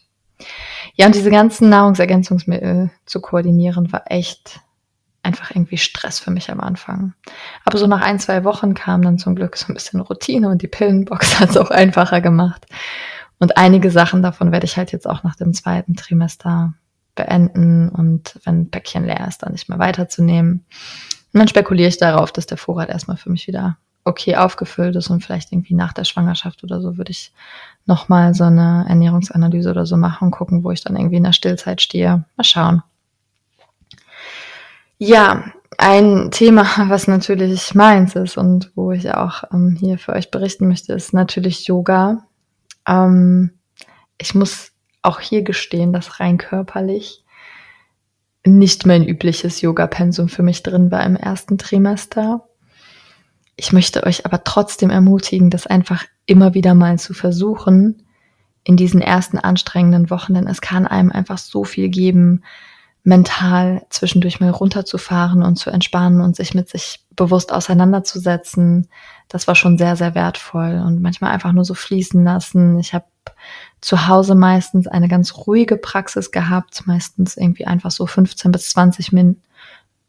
[0.94, 4.60] Ja, und diese ganzen Nahrungsergänzungsmittel zu koordinieren, war echt
[5.22, 7.14] einfach irgendwie Stress für mich am Anfang.
[7.64, 10.62] Aber so nach ein, zwei Wochen kam dann zum Glück so ein bisschen Routine und
[10.62, 12.66] die Pillenbox hat es auch einfacher gemacht.
[13.44, 16.72] Und einige Sachen davon werde ich halt jetzt auch nach dem zweiten Trimester
[17.14, 20.64] beenden und wenn Päckchen leer ist, dann nicht mehr weiterzunehmen.
[21.34, 25.10] Und dann spekuliere ich darauf, dass der Vorrat erstmal für mich wieder okay aufgefüllt ist
[25.10, 27.34] und vielleicht irgendwie nach der Schwangerschaft oder so würde ich
[27.84, 31.34] nochmal so eine Ernährungsanalyse oder so machen und gucken, wo ich dann irgendwie in der
[31.34, 32.24] Stillzeit stehe.
[32.38, 32.82] Mal schauen.
[34.96, 35.44] Ja,
[35.76, 40.66] ein Thema, was natürlich meins ist und wo ich auch ähm, hier für euch berichten
[40.66, 42.24] möchte, ist natürlich Yoga.
[42.86, 43.50] Ähm,
[44.18, 47.24] ich muss auch hier gestehen, dass rein körperlich
[48.46, 52.46] nicht mein übliches Yoga-Pensum für mich drin war im ersten Trimester.
[53.56, 58.02] Ich möchte euch aber trotzdem ermutigen, das einfach immer wieder mal zu versuchen
[58.64, 62.42] in diesen ersten anstrengenden Wochen, denn es kann einem einfach so viel geben,
[63.04, 68.88] mental zwischendurch mal runterzufahren und zu entspannen und sich mit sich bewusst auseinanderzusetzen.
[69.28, 72.78] Das war schon sehr, sehr wertvoll und manchmal einfach nur so fließen lassen.
[72.78, 73.04] Ich habe
[73.82, 79.12] zu Hause meistens eine ganz ruhige Praxis gehabt, meistens irgendwie einfach so 15 bis 20
[79.12, 79.36] Min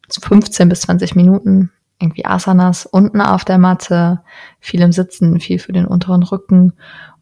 [0.09, 4.21] 15 bis 20 Minuten irgendwie Asanas unten auf der Matte,
[4.59, 6.73] viel im Sitzen, viel für den unteren Rücken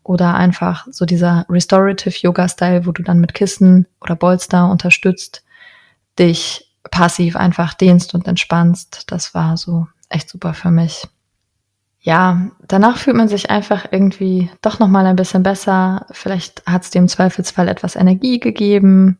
[0.03, 5.42] oder einfach so dieser Restorative Yoga Style, wo du dann mit Kissen oder Bolster unterstützt
[6.19, 9.11] dich passiv einfach dehnst und entspannst.
[9.11, 11.07] Das war so echt super für mich.
[11.99, 16.05] Ja, danach fühlt man sich einfach irgendwie doch noch mal ein bisschen besser.
[16.11, 19.17] Vielleicht hat es dir im Zweifelsfall etwas Energie gegeben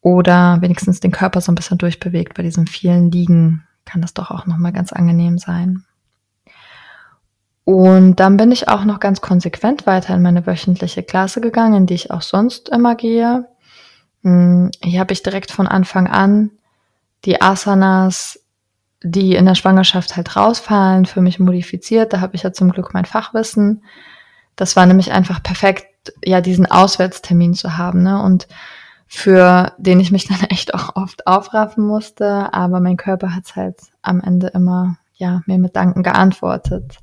[0.00, 2.34] oder wenigstens den Körper so ein bisschen durchbewegt.
[2.34, 5.84] Bei diesem vielen Liegen kann das doch auch noch mal ganz angenehm sein.
[7.64, 11.86] Und dann bin ich auch noch ganz konsequent weiter in meine wöchentliche Klasse gegangen, in
[11.86, 13.46] die ich auch sonst immer gehe.
[14.22, 16.50] Hm, hier habe ich direkt von Anfang an
[17.24, 18.40] die Asanas,
[19.02, 22.12] die in der Schwangerschaft halt rausfallen, für mich modifiziert.
[22.12, 23.84] Da habe ich ja zum Glück mein Fachwissen.
[24.56, 28.22] Das war nämlich einfach perfekt, ja, diesen Auswärtstermin zu haben, ne?
[28.22, 28.48] Und
[29.06, 33.78] für den ich mich dann echt auch oft aufraffen musste, aber mein Körper hat halt
[34.02, 36.98] am Ende immer, ja, mir mit Danken geantwortet.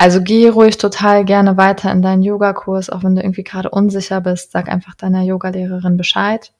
[0.00, 4.20] Also geh ruhig total gerne weiter in deinen Yogakurs, auch wenn du irgendwie gerade unsicher
[4.20, 4.52] bist.
[4.52, 6.52] Sag einfach deiner Yogalehrerin Bescheid,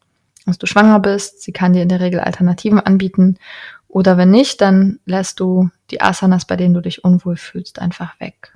[0.44, 1.40] dass du schwanger bist.
[1.42, 3.38] Sie kann dir in der Regel Alternativen anbieten.
[3.86, 8.18] Oder wenn nicht, dann lässt du die Asanas, bei denen du dich unwohl fühlst, einfach
[8.18, 8.54] weg.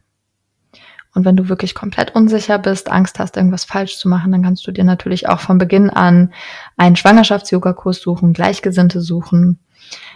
[1.15, 4.67] Und wenn du wirklich komplett unsicher bist, Angst hast, irgendwas falsch zu machen, dann kannst
[4.67, 6.33] du dir natürlich auch von Beginn an
[6.77, 9.61] einen Schwangerschafts-Yoga-Kurs suchen, Gleichgesinnte suchen.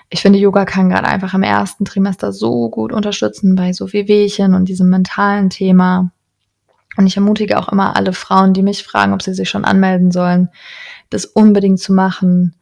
[0.09, 4.55] Ich finde, Yoga kann gerade einfach im ersten Trimester so gut unterstützen bei so Wehwehchen
[4.55, 6.11] und diesem mentalen Thema.
[6.97, 10.11] Und ich ermutige auch immer alle Frauen, die mich fragen, ob sie sich schon anmelden
[10.11, 10.49] sollen,
[11.11, 12.55] das unbedingt zu machen.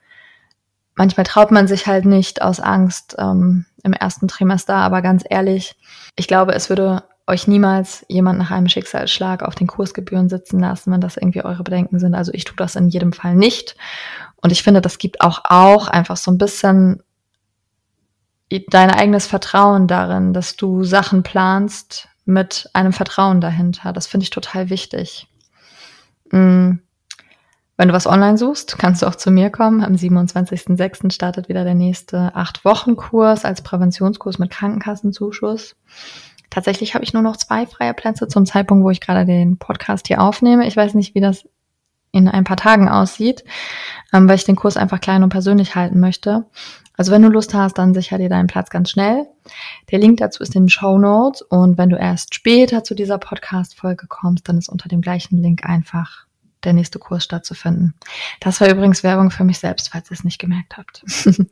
[0.97, 5.77] Manchmal traut man sich halt nicht aus Angst ähm, im ersten Trimester, aber ganz ehrlich,
[6.17, 10.93] ich glaube, es würde euch niemals jemand nach einem Schicksalsschlag auf den Kursgebühren sitzen lassen,
[10.93, 12.15] wenn das irgendwie eure Bedenken sind.
[12.15, 13.77] Also ich tue das in jedem Fall nicht.
[14.37, 17.03] Und ich finde, das gibt auch auch einfach so ein bisschen
[18.69, 23.93] dein eigenes Vertrauen darin, dass du Sachen planst mit einem Vertrauen dahinter.
[23.93, 25.29] Das finde ich total wichtig.
[26.31, 26.79] Mm.
[27.77, 29.83] Wenn du was online suchst, kannst du auch zu mir kommen.
[29.83, 31.13] Am 27.06.
[31.13, 35.75] startet wieder der nächste acht Wochen Kurs als Präventionskurs mit Krankenkassenzuschuss.
[36.51, 40.07] Tatsächlich habe ich nur noch zwei freie Plätze zum Zeitpunkt, wo ich gerade den Podcast
[40.07, 40.69] hier aufnehme.
[40.69, 41.49] Ich weiß nicht, wie das
[42.13, 43.43] in ein paar Tagen aussieht,
[44.13, 46.47] ähm, weil ich den Kurs einfach klein und persönlich halten möchte.
[46.97, 49.27] Also wenn du Lust hast, dann sicher dir deinen Platz ganz schnell.
[49.91, 53.19] Der Link dazu ist in den Show Notes und wenn du erst später zu dieser
[53.19, 56.27] Podcast-Folge kommst, dann ist unter dem gleichen Link einfach
[56.63, 57.95] der nächste Kurs stattzufinden.
[58.41, 61.05] Das war übrigens Werbung für mich selbst, falls ihr es nicht gemerkt habt.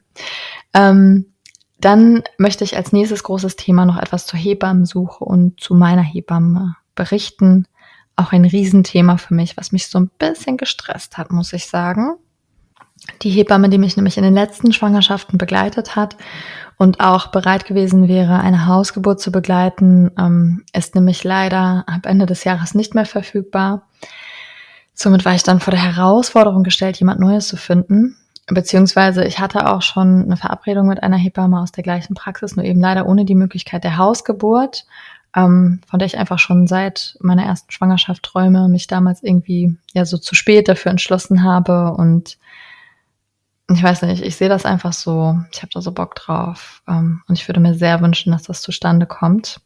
[0.75, 1.27] ähm,
[1.79, 6.77] dann möchte ich als nächstes großes Thema noch etwas zur Hebammensuche und zu meiner Hebamme
[6.95, 7.67] berichten.
[8.15, 12.17] Auch ein Riesenthema für mich, was mich so ein bisschen gestresst hat, muss ich sagen.
[13.23, 16.17] Die Hebamme, die mich nämlich in den letzten Schwangerschaften begleitet hat
[16.77, 22.27] und auch bereit gewesen wäre, eine Hausgeburt zu begleiten, ähm, ist nämlich leider ab Ende
[22.27, 23.89] des Jahres nicht mehr verfügbar.
[24.95, 28.17] Somit war ich dann vor der Herausforderung gestellt, jemand Neues zu finden.
[28.47, 32.65] Beziehungsweise ich hatte auch schon eine Verabredung mit einer Hebamme aus der gleichen Praxis, nur
[32.65, 34.85] eben leider ohne die Möglichkeit der Hausgeburt,
[35.35, 40.05] ähm, von der ich einfach schon seit meiner ersten Schwangerschaft träume, mich damals irgendwie ja
[40.05, 42.37] so zu spät dafür entschlossen habe und
[43.75, 47.23] ich weiß nicht, ich sehe das einfach so, ich habe da so Bock drauf ähm,
[47.29, 49.61] und ich würde mir sehr wünschen, dass das zustande kommt.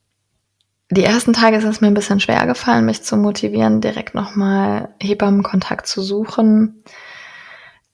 [0.90, 4.90] Die ersten Tage ist es mir ein bisschen schwer gefallen, mich zu motivieren, direkt nochmal
[5.00, 6.82] Hebammenkontakt zu suchen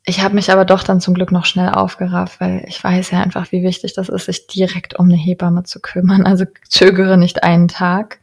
[0.04, 3.20] ich habe mich aber doch dann zum Glück noch schnell aufgerafft, weil ich weiß ja
[3.20, 6.26] einfach, wie wichtig das ist, sich direkt um eine Hebamme zu kümmern.
[6.26, 8.18] Also zögere nicht einen Tag.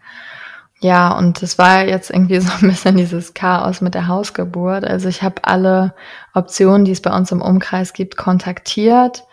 [0.82, 4.86] Ja, und es war jetzt irgendwie so ein bisschen dieses Chaos mit der Hausgeburt.
[4.86, 5.94] Also ich habe alle
[6.34, 9.26] Optionen, die es bei uns im Umkreis gibt, kontaktiert,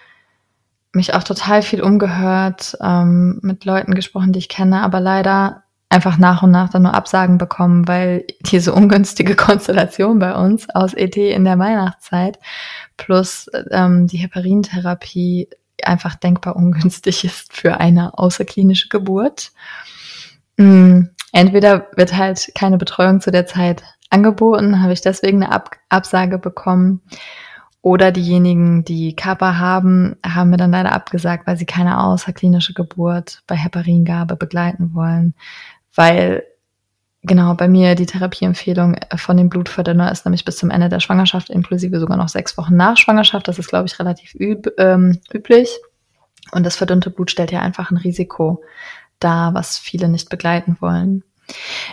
[0.92, 6.18] mich auch total viel umgehört, ähm, mit Leuten gesprochen, die ich kenne, aber leider einfach
[6.18, 11.16] nach und nach dann nur Absagen bekommen, weil diese ungünstige Konstellation bei uns aus ET
[11.16, 12.40] in der Weihnachtszeit
[12.96, 15.48] plus ähm, die Heparintherapie
[15.82, 19.52] einfach denkbar ungünstig ist für eine außerklinische Geburt.
[20.56, 21.10] Mhm.
[21.36, 26.38] Entweder wird halt keine Betreuung zu der Zeit angeboten, habe ich deswegen eine Ab Absage
[26.38, 27.02] bekommen.
[27.82, 33.42] Oder diejenigen, die Kappa haben, haben mir dann leider abgesagt, weil sie keine außerklinische Geburt
[33.46, 35.34] bei Heparingabe begleiten wollen
[35.96, 36.44] weil
[37.22, 41.50] genau bei mir die Therapieempfehlung von dem Blutverdünner ist nämlich bis zum Ende der Schwangerschaft,
[41.50, 43.48] inklusive sogar noch sechs Wochen nach Schwangerschaft.
[43.48, 45.78] Das ist, glaube ich, relativ üb ähm, üblich.
[46.52, 48.62] Und das verdünnte Blut stellt ja einfach ein Risiko
[49.20, 51.24] dar, was viele nicht begleiten wollen.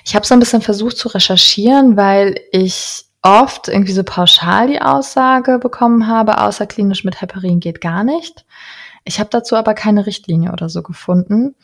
[0.06, 4.82] Ich habe so ein bisschen versucht zu recherchieren, weil ich oft irgendwie so pauschal die
[4.82, 8.46] Aussage bekommen habe, außerklinisch mit Heparin geht gar nicht.
[9.06, 11.56] Ich habe dazu aber keine Richtlinie oder so gefunden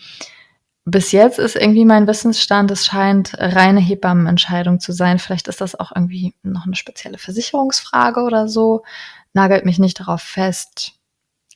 [0.91, 5.19] bis jetzt ist irgendwie mein Wissensstand, es scheint reine Hebammenentscheidung zu sein.
[5.19, 8.83] Vielleicht ist das auch irgendwie noch eine spezielle Versicherungsfrage oder so.
[9.33, 10.93] Nagelt mich nicht darauf fest.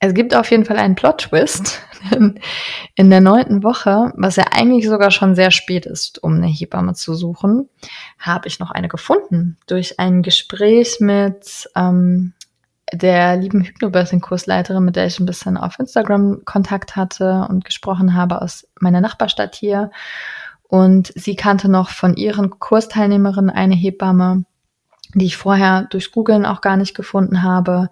[0.06, 1.80] Es gibt auf jeden Fall einen Plot-Twist
[2.96, 6.94] in der neunten Woche, was ja eigentlich sogar schon sehr spät ist, um eine Hebamme
[6.94, 7.70] zu suchen,
[8.20, 12.34] habe ich noch eine gefunden durch ein Gespräch mit ähm,
[12.92, 18.42] der lieben Hypnobirthing-Kursleiterin, mit der ich ein bisschen auf Instagram Kontakt hatte und gesprochen habe
[18.42, 19.90] aus meiner Nachbarstadt hier.
[20.64, 24.44] Und sie kannte noch von ihren Kursteilnehmerinnen eine Hebamme,
[25.14, 27.90] die ich vorher durch Googlen auch gar nicht gefunden habe,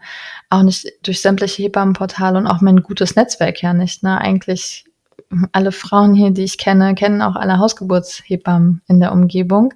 [0.49, 4.03] auch nicht durch sämtliche Hebammenportale und auch mein gutes Netzwerk ja nicht.
[4.03, 4.19] Ne?
[4.19, 4.85] Eigentlich
[5.51, 9.73] alle Frauen hier, die ich kenne, kennen auch alle Hausgeburtshebammen in der Umgebung.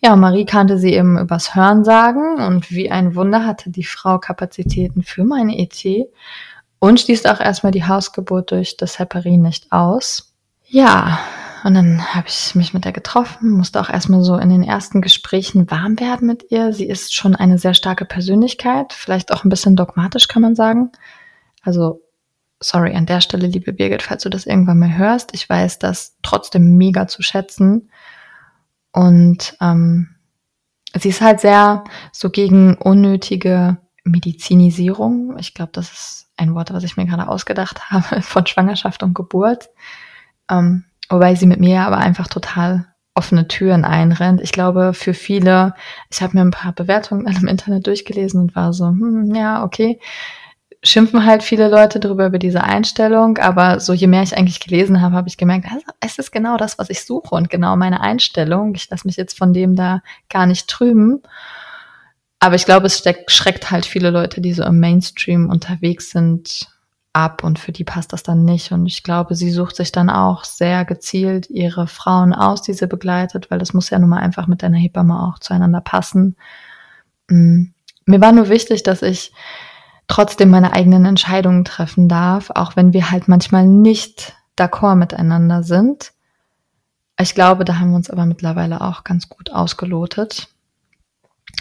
[0.00, 5.02] Ja, Marie kannte sie eben übers Hörensagen und wie ein Wunder hatte die Frau Kapazitäten
[5.02, 6.08] für meine ET
[6.78, 10.34] und schließt auch erstmal die Hausgeburt durch das Heparin nicht aus.
[10.66, 11.20] Ja,
[11.64, 15.00] Und dann habe ich mich mit der getroffen, musste auch erstmal so in den ersten
[15.00, 16.72] Gesprächen warm werden mit ihr.
[16.72, 20.90] Sie ist schon eine sehr starke Persönlichkeit, vielleicht auch ein bisschen dogmatisch, kann man sagen.
[21.62, 22.02] Also,
[22.58, 25.34] sorry an der Stelle, liebe Birgit, falls du das irgendwann mal hörst.
[25.34, 27.90] Ich weiß das trotzdem mega zu schätzen.
[28.90, 30.16] Und ähm,
[30.98, 35.38] sie ist halt sehr so gegen unnötige Medizinisierung.
[35.38, 39.14] Ich glaube, das ist ein Wort, was ich mir gerade ausgedacht habe von Schwangerschaft und
[39.14, 39.68] Geburt.
[40.50, 44.40] Ähm, wobei sie mit mir aber einfach total offene Türen einrennt.
[44.40, 45.74] Ich glaube, für viele,
[46.10, 50.00] ich habe mir ein paar Bewertungen im Internet durchgelesen und war so, hm, ja, okay,
[50.84, 55.00] schimpfen halt viele Leute darüber über diese Einstellung, aber so je mehr ich eigentlich gelesen
[55.00, 58.00] habe, habe ich gemerkt, also, es ist genau das, was ich suche und genau meine
[58.00, 58.74] Einstellung.
[58.74, 61.22] Ich lasse mich jetzt von dem da gar nicht trüben.
[62.40, 66.71] Aber ich glaube, es steckt, schreckt halt viele Leute, die so im Mainstream unterwegs sind,
[67.12, 68.72] ab und für die passt das dann nicht.
[68.72, 72.86] Und ich glaube, sie sucht sich dann auch sehr gezielt ihre Frauen aus, die sie
[72.86, 76.36] begleitet, weil das muss ja nun mal einfach mit deiner Hebamme auch zueinander passen.
[77.28, 77.64] Mm.
[78.04, 79.32] Mir war nur wichtig, dass ich
[80.08, 86.12] trotzdem meine eigenen Entscheidungen treffen darf, auch wenn wir halt manchmal nicht d'accord miteinander sind.
[87.20, 90.48] Ich glaube, da haben wir uns aber mittlerweile auch ganz gut ausgelotet.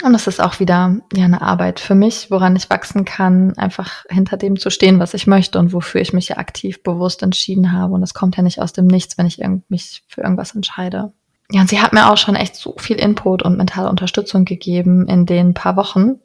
[0.03, 4.05] Und das ist auch wieder ja eine Arbeit für mich, woran ich wachsen kann, einfach
[4.09, 7.71] hinter dem zu stehen, was ich möchte und wofür ich mich ja aktiv bewusst entschieden
[7.71, 7.93] habe.
[7.93, 11.11] Und das kommt ja nicht aus dem Nichts, wenn ich mich für irgendwas entscheide.
[11.51, 15.07] Ja, und sie hat mir auch schon echt so viel Input und mentale Unterstützung gegeben
[15.07, 16.15] in den paar Wochen,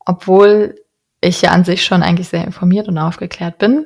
[0.00, 0.74] obwohl
[1.20, 3.84] ich ja an sich schon eigentlich sehr informiert und aufgeklärt bin.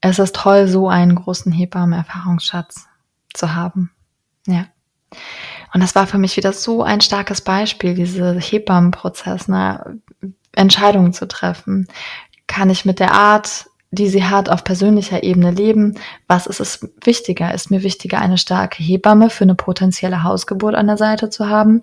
[0.00, 2.86] Es ist toll, so einen großen Hebammen-Erfahrungsschatz
[3.34, 3.90] zu haben.
[4.46, 4.66] Ja.
[5.76, 10.00] Und das war für mich wieder so ein starkes Beispiel, diese Hebammenprozess, ne?
[10.52, 11.86] Entscheidungen zu treffen.
[12.46, 15.96] Kann ich mit der Art, die sie hat, auf persönlicher Ebene leben?
[16.28, 17.52] Was ist es wichtiger?
[17.52, 21.82] Ist mir wichtiger, eine starke Hebamme für eine potenzielle Hausgeburt an der Seite zu haben?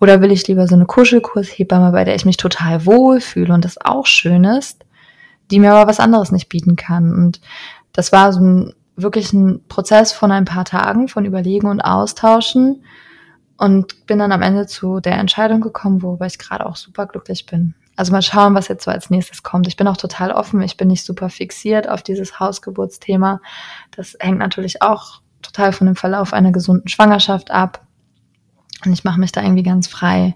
[0.00, 3.76] Oder will ich lieber so eine Kuschelkurshebamme, bei der ich mich total wohlfühle und das
[3.76, 4.86] auch schön ist,
[5.50, 7.12] die mir aber was anderes nicht bieten kann?
[7.12, 7.42] Und
[7.92, 12.82] das war so ein, wirklich ein Prozess von ein paar Tagen, von Überlegen und Austauschen
[13.58, 17.46] und bin dann am Ende zu der Entscheidung gekommen, worüber ich gerade auch super glücklich
[17.46, 17.74] bin.
[17.96, 19.66] Also mal schauen, was jetzt so als nächstes kommt.
[19.66, 20.60] Ich bin auch total offen.
[20.60, 23.40] Ich bin nicht super fixiert auf dieses Hausgeburtsthema.
[23.90, 27.86] Das hängt natürlich auch total von dem Verlauf einer gesunden Schwangerschaft ab.
[28.84, 30.34] Und ich mache mich da irgendwie ganz frei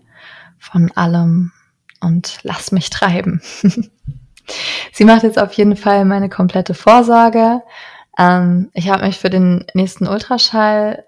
[0.58, 1.52] von allem
[2.00, 3.42] und lass mich treiben.
[4.92, 7.62] Sie macht jetzt auf jeden Fall meine komplette Vorsorge.
[8.18, 11.04] Ähm, ich habe mich für den nächsten Ultraschall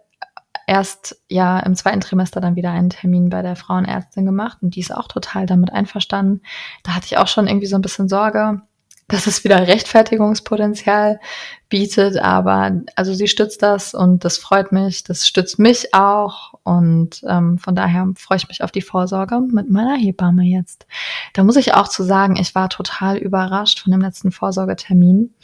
[0.67, 4.81] erst ja im zweiten Trimester dann wieder einen Termin bei der Frauenärztin gemacht und die
[4.81, 6.43] ist auch total damit einverstanden.
[6.83, 8.63] Da hatte ich auch schon irgendwie so ein bisschen Sorge,
[9.09, 11.21] dass es wieder Rechtfertigungspotenzial
[11.69, 17.23] bietet, aber also sie stützt das und das freut mich, das stützt mich auch und
[17.29, 20.87] ähm, von daher freue ich mich auf die Vorsorge mit meiner Hebamme jetzt.
[21.35, 25.35] Da muss ich auch zu sagen, ich war total überrascht von dem letzten Vorsorgetermin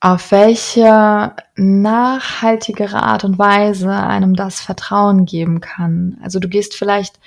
[0.00, 6.18] auf welche nachhaltigere Art und Weise einem das Vertrauen geben kann.
[6.22, 7.18] Also du gehst vielleicht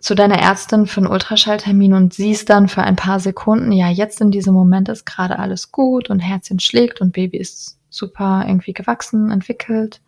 [0.00, 4.20] zu deiner Ärztin für einen Ultraschalltermin und siehst dann für ein paar Sekunden, ja, jetzt
[4.20, 8.72] in diesem Moment ist gerade alles gut und Herzchen schlägt und Baby ist super irgendwie
[8.72, 10.00] gewachsen, entwickelt,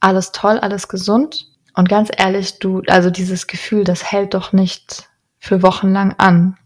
[0.00, 1.48] alles toll, alles gesund.
[1.74, 6.56] Und ganz ehrlich, du, also dieses Gefühl, das hält doch nicht für Wochen lang an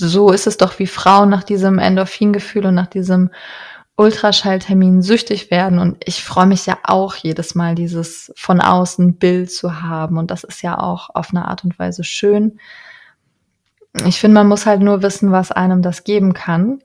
[0.00, 3.30] so ist es doch, wie Frauen nach diesem Endorphingefühl und nach diesem
[3.96, 5.78] Ultraschalltermin süchtig werden.
[5.78, 10.16] Und ich freue mich ja auch jedes Mal, dieses von außen Bild zu haben.
[10.16, 12.58] Und das ist ja auch auf eine Art und Weise schön.
[14.06, 16.80] Ich finde, man muss halt nur wissen, was einem das geben kann.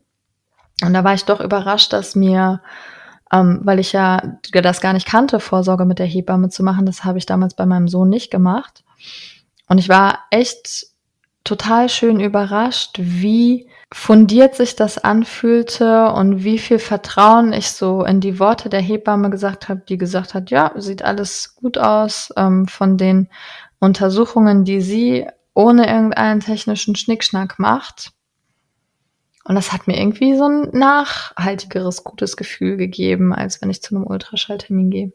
[0.83, 2.61] Und da war ich doch überrascht, dass mir,
[3.31, 7.05] ähm, weil ich ja das gar nicht kannte, Vorsorge mit der Hebamme zu machen, das
[7.05, 8.83] habe ich damals bei meinem Sohn nicht gemacht.
[9.69, 10.87] Und ich war echt
[11.45, 18.19] total schön überrascht, wie fundiert sich das anfühlte und wie viel Vertrauen ich so in
[18.19, 22.67] die Worte der Hebamme gesagt habe, die gesagt hat, ja, sieht alles gut aus ähm,
[22.67, 23.29] von den
[23.79, 28.11] Untersuchungen, die sie ohne irgendeinen technischen Schnickschnack macht.
[29.47, 33.95] Und das hat mir irgendwie so ein nachhaltigeres, gutes Gefühl gegeben, als wenn ich zu
[33.95, 35.13] einem Ultraschalltermin gehe.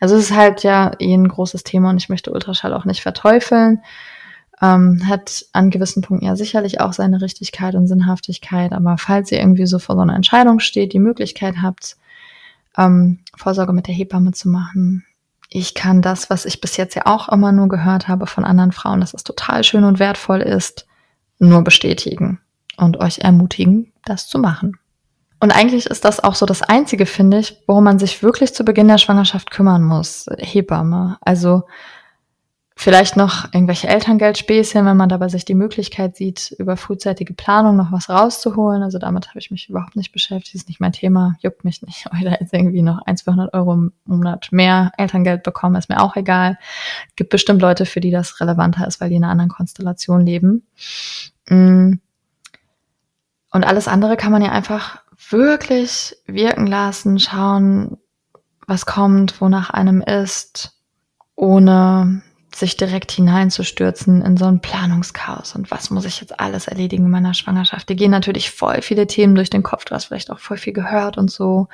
[0.00, 3.02] Also es ist halt ja eh ein großes Thema und ich möchte Ultraschall auch nicht
[3.02, 3.80] verteufeln
[4.60, 8.72] ähm, hat an gewissen Punkten ja sicherlich auch seine Richtigkeit und Sinnhaftigkeit.
[8.72, 11.96] Aber falls ihr irgendwie so vor so einer Entscheidung steht, die Möglichkeit habt,
[12.76, 15.04] ähm, Vorsorge mit der Hebamme zu machen,
[15.50, 18.72] ich kann das, was ich bis jetzt ja auch immer nur gehört habe von anderen
[18.72, 20.86] Frauen, dass es total schön und wertvoll ist,
[21.38, 22.40] nur bestätigen
[22.76, 24.76] und euch ermutigen, das zu machen.
[25.40, 28.64] Und eigentlich ist das auch so das Einzige, finde ich, worum man sich wirklich zu
[28.64, 30.26] Beginn der Schwangerschaft kümmern muss.
[30.36, 31.16] Hebamme.
[31.20, 31.62] Also
[32.80, 37.90] vielleicht noch irgendwelche Elterngeldspäßchen, wenn man dabei sich die Möglichkeit sieht, über frühzeitige Planung noch
[37.90, 38.84] was rauszuholen.
[38.84, 42.06] Also damit habe ich mich überhaupt nicht beschäftigt, ist nicht mein Thema, juckt mich nicht.
[42.12, 46.00] Ob da jetzt irgendwie noch 1, 200 Euro im Monat mehr Elterngeld bekomme, ist mir
[46.00, 46.56] auch egal.
[47.16, 50.64] Gibt bestimmt Leute, für die das relevanter ist, weil die in einer anderen Konstellation leben.
[51.48, 51.94] Mm.
[53.50, 57.98] Und alles andere kann man ja einfach wirklich wirken lassen, schauen,
[58.68, 60.78] was kommt, wonach einem ist,
[61.34, 62.22] ohne
[62.54, 67.10] sich direkt hineinzustürzen in so ein Planungschaos und was muss ich jetzt alles erledigen in
[67.10, 67.88] meiner Schwangerschaft.
[67.88, 70.72] Die gehen natürlich voll viele Themen durch den Kopf, du hast vielleicht auch voll viel
[70.72, 71.68] gehört und so,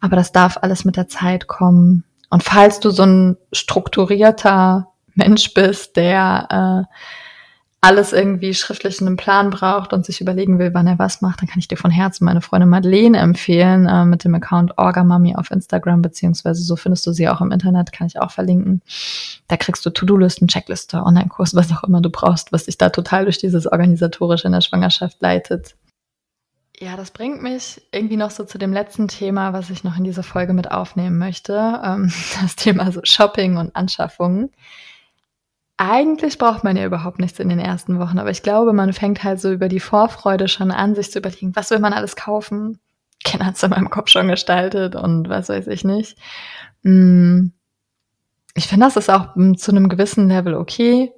[0.00, 2.04] aber das darf alles mit der Zeit kommen.
[2.30, 6.94] Und falls du so ein strukturierter Mensch bist, der äh,
[7.80, 11.40] alles irgendwie schriftlich in einem Plan braucht und sich überlegen will, wann er was macht,
[11.40, 15.36] dann kann ich dir von Herzen meine Freundin Madeleine empfehlen äh, mit dem Account Orgamami
[15.36, 18.82] auf Instagram, beziehungsweise so findest du sie auch im Internet, kann ich auch verlinken.
[19.46, 23.24] Da kriegst du To-Do-Listen, Checkliste, Online-Kurs, was auch immer du brauchst, was dich da total
[23.24, 25.76] durch dieses Organisatorische in der Schwangerschaft leitet.
[26.80, 30.04] Ja, das bringt mich irgendwie noch so zu dem letzten Thema, was ich noch in
[30.04, 31.80] dieser Folge mit aufnehmen möchte.
[31.84, 32.12] Ähm,
[32.42, 34.50] das Thema so Shopping und Anschaffungen
[35.78, 39.22] eigentlich braucht man ja überhaupt nichts in den ersten Wochen, aber ich glaube, man fängt
[39.22, 42.80] halt so über die Vorfreude schon an, sich zu überlegen, was will man alles kaufen?
[43.24, 46.18] Ken hat's in meinem Kopf schon gestaltet und was weiß ich nicht.
[46.82, 47.52] Hm.
[48.54, 51.12] Ich finde, das ist auch hm, zu einem gewissen Level okay.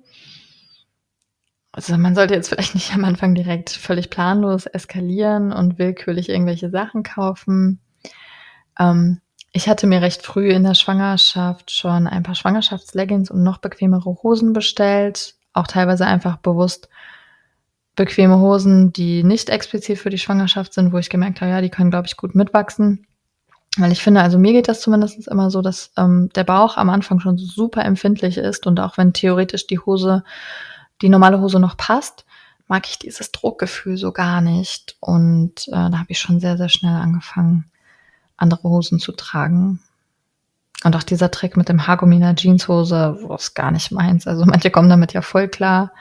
[1.72, 6.68] Also man sollte jetzt vielleicht nicht am Anfang direkt völlig planlos eskalieren und willkürlich irgendwelche
[6.68, 7.80] Sachen kaufen.
[8.78, 9.20] Ähm,
[9.53, 14.18] ich hatte mir recht früh in der Schwangerschaft schon ein paar Schwangerschaftsleggings und noch bequemere
[14.22, 15.34] Hosen bestellt.
[15.53, 16.88] Auch teilweise einfach bewusst
[17.96, 21.70] bequeme Hosen, die nicht explizit für die Schwangerschaft sind, wo ich gemerkt habe, ja, die
[21.70, 23.07] können, glaube ich, gut mitwachsen.
[23.76, 26.90] Weil ich finde, also mir geht das zumindest immer so, dass ähm, der Bauch am
[26.90, 30.24] Anfang schon super empfindlich ist und auch wenn theoretisch die Hose,
[31.03, 32.24] die normale Hose noch passt,
[32.68, 34.96] mag ich dieses Druckgefühl so gar nicht.
[35.01, 37.70] Und äh, da habe ich schon sehr, sehr schnell angefangen,
[38.41, 39.80] andere Hosen zu tragen.
[40.82, 44.26] Und auch dieser Trick mit dem Haargummi in der Jeanshose, wo es gar nicht meins.
[44.26, 45.93] Also manche kommen damit ja voll klar.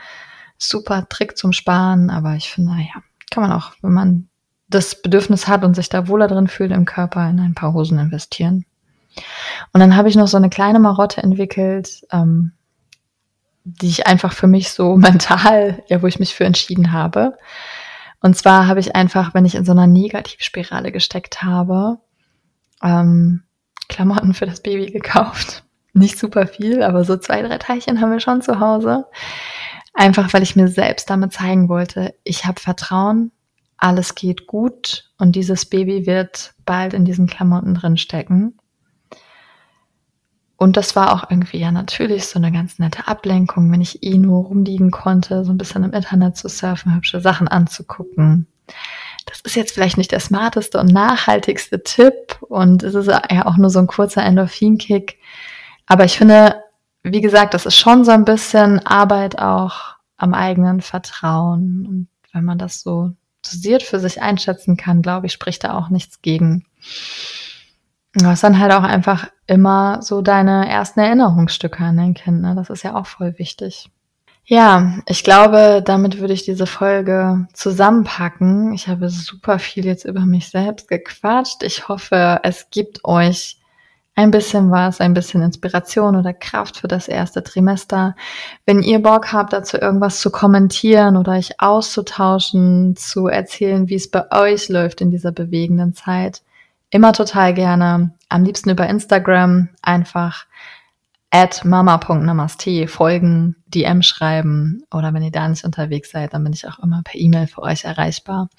[0.58, 4.30] Super Trick zum Sparen, aber ich finde, ja, kann man auch, wenn man
[4.70, 8.00] das Bedürfnis hat und sich da wohler drin fühlt im Körper, in ein paar Hosen
[8.00, 8.66] investieren.
[9.74, 12.54] Und dann habe ich noch so eine kleine Marotte entwickelt, ähm,
[13.64, 17.38] die ich einfach für mich so mental, ja, wo ich mich für entschieden habe.
[18.22, 22.00] Und zwar habe ich einfach, wenn ich in so einer Negativspirale gesteckt habe,
[22.84, 23.44] ähm,
[23.88, 25.64] Klamotten für das Baby gekauft.
[25.94, 29.06] Nicht super viel, aber so zwei, drei Teilchen haben wir schon zu Hause.
[29.94, 33.32] Einfach weil ich mir selbst damit zeigen wollte, ich habe Vertrauen,
[33.78, 38.58] alles geht gut und dieses Baby wird bald in diesen Klamotten drin stecken.
[40.58, 44.18] Und das war auch irgendwie ja natürlich so eine ganz nette Ablenkung, wenn ich eh
[44.18, 48.46] nur rumliegen konnte, so ein bisschen im Internet zu surfen, hübsche Sachen anzugucken
[49.30, 53.58] das ist jetzt vielleicht nicht der smarteste und nachhaltigste Tipp und es ist ja auch
[53.58, 55.20] nur so ein kurzer Endorphin-Kick.
[55.86, 56.64] Aber ich finde,
[57.04, 61.86] wie gesagt, das ist schon so ein bisschen Arbeit auch am eigenen Vertrauen.
[61.88, 63.12] Und wenn man das so
[63.44, 66.66] dosiert für sich einschätzen kann, glaube ich, spricht da auch nichts gegen.
[68.14, 72.42] Du hast dann halt auch einfach immer so deine ersten Erinnerungsstücke an dein Kind.
[72.42, 72.56] Ne?
[72.56, 73.90] Das ist ja auch voll wichtig.
[74.52, 78.74] Ja, ich glaube, damit würde ich diese Folge zusammenpacken.
[78.74, 81.62] Ich habe super viel jetzt über mich selbst gequatscht.
[81.62, 83.60] Ich hoffe, es gibt euch
[84.16, 88.16] ein bisschen was, ein bisschen Inspiration oder Kraft für das erste Trimester.
[88.66, 94.10] Wenn ihr Bock habt, dazu irgendwas zu kommentieren oder euch auszutauschen, zu erzählen, wie es
[94.10, 96.41] bei euch läuft in dieser bewegenden Zeit,
[96.89, 98.16] immer total gerne.
[98.30, 100.47] Am liebsten über Instagram einfach
[101.32, 106.68] at mama.namaste folgen, DM schreiben oder wenn ihr da nicht unterwegs seid, dann bin ich
[106.68, 108.50] auch immer per E-Mail für euch erreichbar.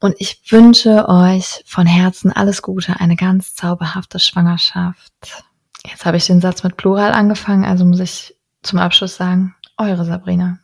[0.00, 5.44] Und ich wünsche euch von Herzen alles Gute, eine ganz zauberhafte Schwangerschaft.
[5.84, 10.04] Jetzt habe ich den Satz mit Plural angefangen, also muss ich zum Abschluss sagen, eure
[10.04, 10.58] Sabrina.